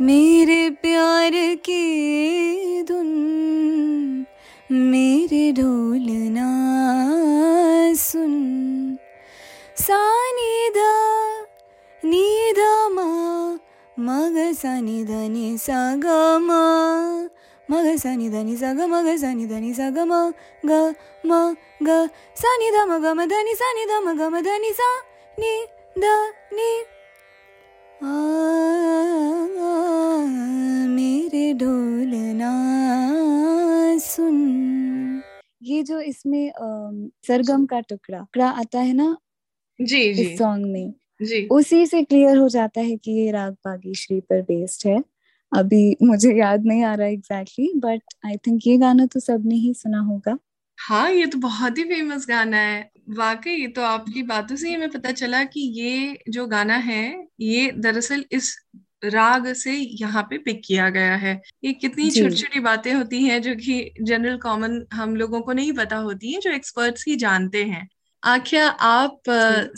मेरे 0.00 0.70
प्यार 0.70 1.30
की 1.34 2.82
धुन 2.82 3.06
मेरे 4.72 5.52
ढोलना 5.52 5.83
सानी 14.64 15.04
धा 15.04 15.28
नि 15.28 15.58
सा 15.58 15.96
ग 15.96 16.06
म 16.40 16.50
मग 17.70 17.96
सानी 17.96 18.30
धा 18.30 18.42
नि 18.42 18.56
सा 18.56 18.72
ग 18.72 18.80
मग 18.80 19.16
सानी 19.16 19.46
धा 19.46 19.58
नि 19.58 19.74
सा 19.74 19.90
ग 19.90 19.98
म 19.98 20.32
ग 20.66 20.94
म 21.26 21.54
ग 21.82 22.08
सानी 22.36 22.70
धा 22.70 22.84
म 22.86 23.02
ग 23.02 23.06
म 23.06 23.26
ध 23.26 23.32
म 24.04 24.16
ग 24.18 24.22
म 24.22 24.40
ध 24.40 24.46
सा 24.72 24.90
नि 25.38 25.66
ध 25.98 26.04
नि 26.52 26.84
आ, 28.02 28.06
मेरे 30.86 31.54
ढोलना 31.54 32.52
सुन। 33.98 35.22
ये 35.62 35.82
जो 35.82 36.00
इसमें 36.00 36.52
सरगम 37.26 37.66
का 37.66 37.80
टुकड़ा 37.80 38.18
टुकड़ा 38.18 38.48
आता 38.48 38.78
है 38.80 38.92
ना? 38.92 39.16
जी 39.80 40.14
जी। 40.14 40.22
इस 40.22 40.38
सॉन्ग 40.38 40.66
में। 40.66 40.94
जी। 41.24 41.46
उसी 41.50 41.84
से 41.86 42.02
क्लियर 42.02 42.36
हो 42.36 42.48
जाता 42.48 42.80
है 42.80 42.96
कि 42.96 43.12
ये 43.12 43.30
राग 43.30 43.52
बागेश्वरी 43.64 44.20
पर 44.20 44.42
बेस्ड 44.42 44.88
है। 44.88 45.02
अभी 45.52 45.96
मुझे 46.02 46.32
याद 46.38 46.64
नहीं 46.66 46.82
आ 46.84 46.94
रहा 46.94 47.06
एग्जैक्टली 47.06 47.72
बट 47.76 48.02
आई 48.26 48.36
थिंक 48.36 48.66
ये 48.66 48.76
गाना 48.78 49.06
तो 49.06 49.20
सबने 49.20 49.54
ही 49.54 49.74
सुना 49.74 50.00
होगा। 50.00 50.36
हाँ 50.78 51.10
ये 51.10 51.26
तो 51.26 51.38
बहुत 51.38 51.78
ही 51.78 51.84
फ़ेमस 51.84 52.26
गाना 52.28 52.56
है। 52.56 52.90
वाकई 53.10 53.66
तो 53.66 53.82
आपकी 53.82 54.22
बातों 54.22 54.56
से 54.56 54.68
ही 54.68 54.74
हमें 54.74 54.90
पता 54.90 55.12
चला 55.12 55.42
कि 55.44 55.60
ये 55.80 56.18
जो 56.28 56.46
गाना 56.46 56.76
है 56.76 57.02
ये 57.40 57.70
दरअसल 57.72 58.24
इस 58.32 58.54
राग 59.04 59.52
से 59.52 59.72
यहाँ 60.00 60.22
पे 60.22 60.38
पिक 60.38 60.60
किया 60.66 60.88
गया 60.90 61.14
है। 61.16 61.40
ये 61.64 61.72
कितनी 61.72 62.10
छोटी 62.10 62.36
छोटी 62.36 62.60
बातें 62.60 62.92
होती 62.94 63.22
हैं 63.24 63.40
जो 63.42 63.54
कि 63.56 63.94
जनरल 64.02 64.38
कॉमन 64.38 64.80
हम 64.92 65.16
लोगों 65.16 65.40
को 65.40 65.52
नहीं 65.52 65.72
पता 65.72 65.96
होती 65.96 66.32
हैं 66.32 66.40
जो 66.40 66.50
एक्सपर्ट्स 66.50 67.04
ही 67.08 67.16
जानते 67.16 67.64
हैं। 67.64 67.88
आख्या 68.24 68.66
आप 68.82 69.22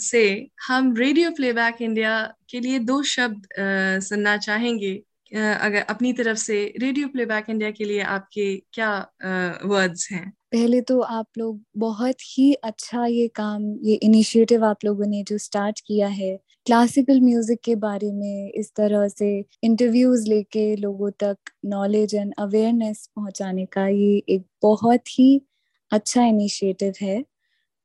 से 0.01 0.21
हम 0.67 0.93
रेडियो 0.97 1.31
प्लेबैक 1.31 1.81
इंडिया 1.81 2.11
के 2.49 2.59
लिए 2.59 2.79
दो 2.81 3.01
शब्द 3.05 3.47
सुनना 4.03 4.35
चाहेंगे। 4.37 4.93
अगर 5.31 5.81
अपनी 5.89 6.11
तरफ़ 6.13 6.37
से 6.37 6.63
रेडियो 6.81 7.07
प्लेबैक 7.07 7.49
इंडिया 7.49 7.71
के 7.71 7.85
लिए 7.85 8.01
आपके 8.15 8.55
क्या 8.73 8.91
वर्ड्स 9.65 10.07
हैं? 10.11 10.31
पहले 10.53 10.81
तो 10.81 10.99
आप 11.01 11.27
लोग 11.37 11.59
बहुत 11.77 12.21
ही 12.27 12.53
अच्छा 12.63 13.05
ये 13.05 13.27
काम 13.35 13.63
ये 13.83 13.95
इनिशिएटिव 14.03 14.65
आप 14.65 14.85
लोगों 14.85 15.05
ने 15.05 15.23
जो 15.23 15.37
स्टार्ट 15.39 15.79
किया 15.87 16.07
है 16.09 16.35
क्लासिकल 16.65 17.19
म्यूज़िक 17.21 17.59
के 17.65 17.75
बारे 17.77 18.11
में 18.11 18.51
इस 18.51 18.71
तरह 18.75 19.07
से 19.09 19.29
इंटरव्यूज़ 19.63 20.27
लेके 20.29 20.75
लोगों 20.77 21.09
तक 21.19 21.37
नॉलेज 21.67 22.15
एंड 22.15 22.33
अवेयरनेस 22.39 23.07
पहुँचाने 23.15 23.65
का 23.73 23.87
ये 23.87 24.17
एक 24.29 24.45
बहुत 24.63 25.19
ही 25.19 25.29
अच्छा 25.91 26.23
इनिशिएटिव 26.25 26.93
है। 27.01 27.23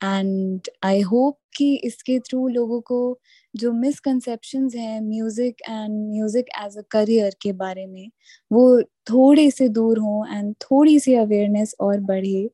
एंड 0.04 0.68
आई 0.84 1.00
होप 1.02 1.38
कि 1.56 1.74
इसके 1.84 2.18
थ्रू 2.20 2.46
लोगों 2.48 2.80
को 2.80 3.18
जो 3.54 3.72
मिसकंसेप्शंस 3.72 4.74
हैं 4.74 5.00
music 5.00 5.56
and 5.68 5.92
music 6.10 6.46
as 6.64 6.76
a 6.78 6.82
career 6.90 7.34
के 7.42 7.52
बारे 7.54 7.86
में, 7.86 8.10
वो 8.50 8.82
थोड़े 9.10 9.50
से 9.50 9.68
दूर 9.70 9.98
हों 9.98 10.26
एंड 10.28 10.54
थोड़ी 10.62 10.98
सी 11.00 11.14
अवेयरनेस 11.14 11.74
और 11.80 12.00
बढ़े। 12.02 12.48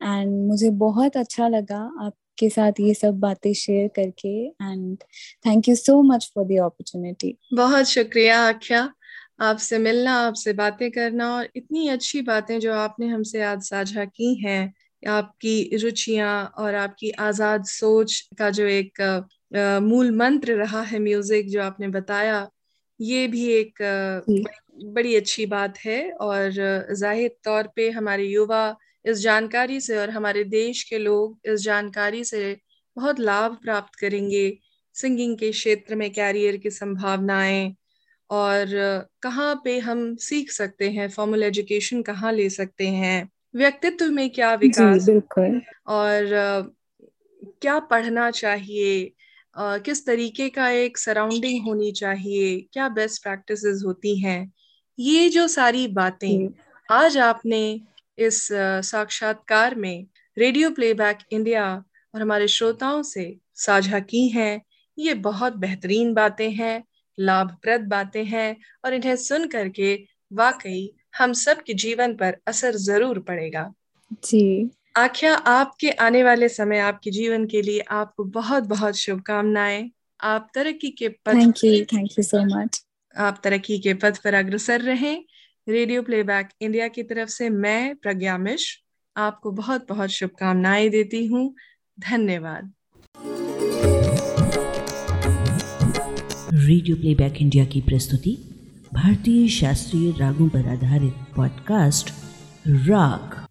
एंड 0.00 0.46
मुझे 0.48 0.70
बहुत 0.78 1.16
अच्छा 1.16 1.48
लगा 1.48 1.78
आपके 2.00 2.48
साथ 2.50 2.80
ये 2.80 2.94
सब 2.94 3.18
बातें 3.20 3.52
शेयर 3.54 3.88
करके। 3.96 4.34
And 4.46 4.96
thank 5.46 5.68
you 5.68 5.74
so 5.76 6.00
much 6.02 6.30
for 6.34 6.44
the 6.44 6.58
opportunity 6.60 7.36
बहुत 7.54 7.86
शुक्रिया 7.86 8.40
आख्या। 8.48 8.88
आपसे 9.40 9.78
मिलना, 9.78 10.12
आपसे 10.16 10.52
बातें 10.52 10.90
करना 10.90 11.34
और 11.36 11.48
इतनी 11.56 11.88
अच्छी 11.88 12.20
बातें 12.22 12.58
जो 12.60 12.72
आपने 12.74 13.06
हमसे 13.08 13.42
आज 13.42 13.62
साझा 13.62 14.04
की 14.04 14.34
हैं। 14.44 14.72
आपकी 15.02 15.76
रुचियाँ 15.76 16.34
और 16.58 16.74
आपकी 16.74 17.10
आज़ाद 17.20 17.64
सोच 17.66 18.20
का 18.38 18.50
जो 18.50 18.66
एक 18.68 19.00
मूल 19.82 20.10
मंत्र 20.16 20.54
रहा 20.56 20.82
है 20.82 20.98
म्यूज़िक 20.98 21.48
जो 21.50 21.62
आपने 21.62 21.88
बताया 21.88 22.48
ये 23.00 23.26
भी 23.28 23.46
एक 23.52 23.82
बड़ी- 23.82 24.92
बड़ी 24.94 25.14
अच्छी 25.16 25.46
बात 25.46 25.78
है 25.78 26.00
और 26.20 26.50
ज़ाहिर 26.94 27.36
तौर 27.44 27.68
पे 27.76 27.90
हमारे 27.90 28.24
युवा 28.24 28.64
इस 29.04 29.18
जानकारी 29.18 29.80
से 29.80 29.96
और 29.98 30.10
हमारे 30.10 30.44
देश 30.46 30.82
के 30.84 30.98
लोग 30.98 31.38
इस 31.44 31.60
जानकारी 31.60 32.22
से 32.24 32.56
बहुत 32.96 33.20
लाभ 33.20 33.58
प्राप्त 33.62 33.94
करेंगे 34.00 34.44
सिंगिंग 34.96 35.36
के 35.38 35.50
क्षेत्र 35.52 35.94
में 35.94 36.10
कैरियर 36.12 36.56
की 36.56 36.70
संभावनाएँ 36.70 37.74
और 38.30 38.66
कहाँ 39.22 39.54
पे 39.64 39.78
हम 39.80 40.14
सीख 40.20 40.50
सकते 40.50 40.90
हैं 40.90 41.08
फॉर्मल 41.10 41.42
एजुकेशन 41.42 42.02
कहाँ 42.02 42.32
ले 42.32 42.48
सकते 42.50 42.88
हैं। 42.90 43.28
व्यक्तित्व 43.54 44.10
में 44.10 44.28
क्या 44.30 44.54
विकास 44.54 45.04
बिल्कुल। 45.06 45.60
और 45.86 46.72
क्या 47.62 47.78
पढ़ना 47.90 48.30
चाहिए? 48.30 49.12
किस 49.56 50.04
तरीके 50.06 50.48
का 50.48 50.68
एक 50.70 50.98
सराउंडिंग 50.98 51.62
होनी 51.66 51.90
चाहिए? 51.92 52.60
क्या 52.72 52.88
बेस्ट 52.88 53.22
प्रैक्टिसेस 53.22 53.82
होती 53.86 54.18
हैं? 54.18 54.52
ये 54.98 55.28
जो 55.28 55.46
सारी 55.48 55.86
बातें 55.88 56.48
आज 56.88 57.18
आपने 57.18 57.80
इस 58.18 58.46
साक्षात्कार 58.84 59.74
में 59.74 60.06
रेडियो 60.36 60.70
प्लेबैक 60.70 61.18
इंडिया 61.32 61.64
और 62.14 62.22
हमारे 62.22 62.48
श्रोताओं 62.48 63.02
से 63.02 63.36
साझा 63.56 63.98
की 64.00 64.26
हैं। 64.28 64.62
ये 64.98 65.14
बहुत 65.14 65.56
बेहतरीन 65.56 66.12
बातें 66.14 66.50
हैं 66.50 66.82
लाभप्रद 67.18 67.80
बातें 67.88 68.24
हैं 68.24 68.56
और 68.84 68.94
इन्हें 68.94 69.16
सुन 69.16 69.46
करके 69.48 69.94
वाकई 70.32 70.92
हम 71.14 71.32
सब 71.32 71.62
के 71.62 71.74
जीवन 71.74 72.14
पर 72.16 72.36
असर 72.48 72.76
ज़रूर 72.76 73.18
पड़ेगा। 73.18 73.72
जी। 74.24 74.70
आख्या 74.96 75.34
आपके 75.34 75.90
आने 75.90 76.22
वाले 76.22 76.48
समय 76.48 76.78
आपके 76.78 77.10
जीवन 77.10 77.46
के 77.46 77.62
लिए 77.62 77.80
आपको 77.90 78.24
बहुत 78.24 78.62
बहुत 78.62 78.96
शुभकामनाएँ। 78.96 79.90
आप 80.20 80.50
तरक्की 80.54 80.90
के 80.90 81.08
पथ 81.08 81.34
thank 81.34 81.64
you 81.64 81.84
thank 81.84 82.10
you 82.18 82.22
so 82.22 82.44
much 82.46 82.82
आप 83.16 83.40
तरक्की 83.44 83.78
के 83.78 83.94
पथ 83.94 84.22
पर 84.24 84.34
अग्रसर 84.34 84.80
रहें। 84.80 85.24
रेडियो 85.66 86.02
प्लेबैक 86.02 86.48
इंडिया 86.60 86.88
की 86.88 87.02
तरफ़ 87.02 87.28
से 87.28 87.48
मैं 87.50 87.94
प्रज्ञा 87.96 88.36
मिश्र 88.38 88.80
आपको 89.16 89.50
बहुत 89.52 89.86
बहुत 89.88 90.10
शुभकामनाएँ 90.10 90.88
देती 90.90 91.26
हूँ। 91.26 91.54
धन्यवाद। 91.98 92.72
रेडियो 96.54 96.96
प्लेबैक 96.96 97.36
इंडिया 97.36 97.64
की 97.64 97.80
प्रस्तुति 97.80 98.36
भारतीय 98.92 99.48
शास्त्रीय 99.48 100.10
रागों 100.18 100.48
पर 100.48 100.68
आधारित 100.68 101.14
पॉडकास्ट 101.36 102.10
राग 102.66 103.41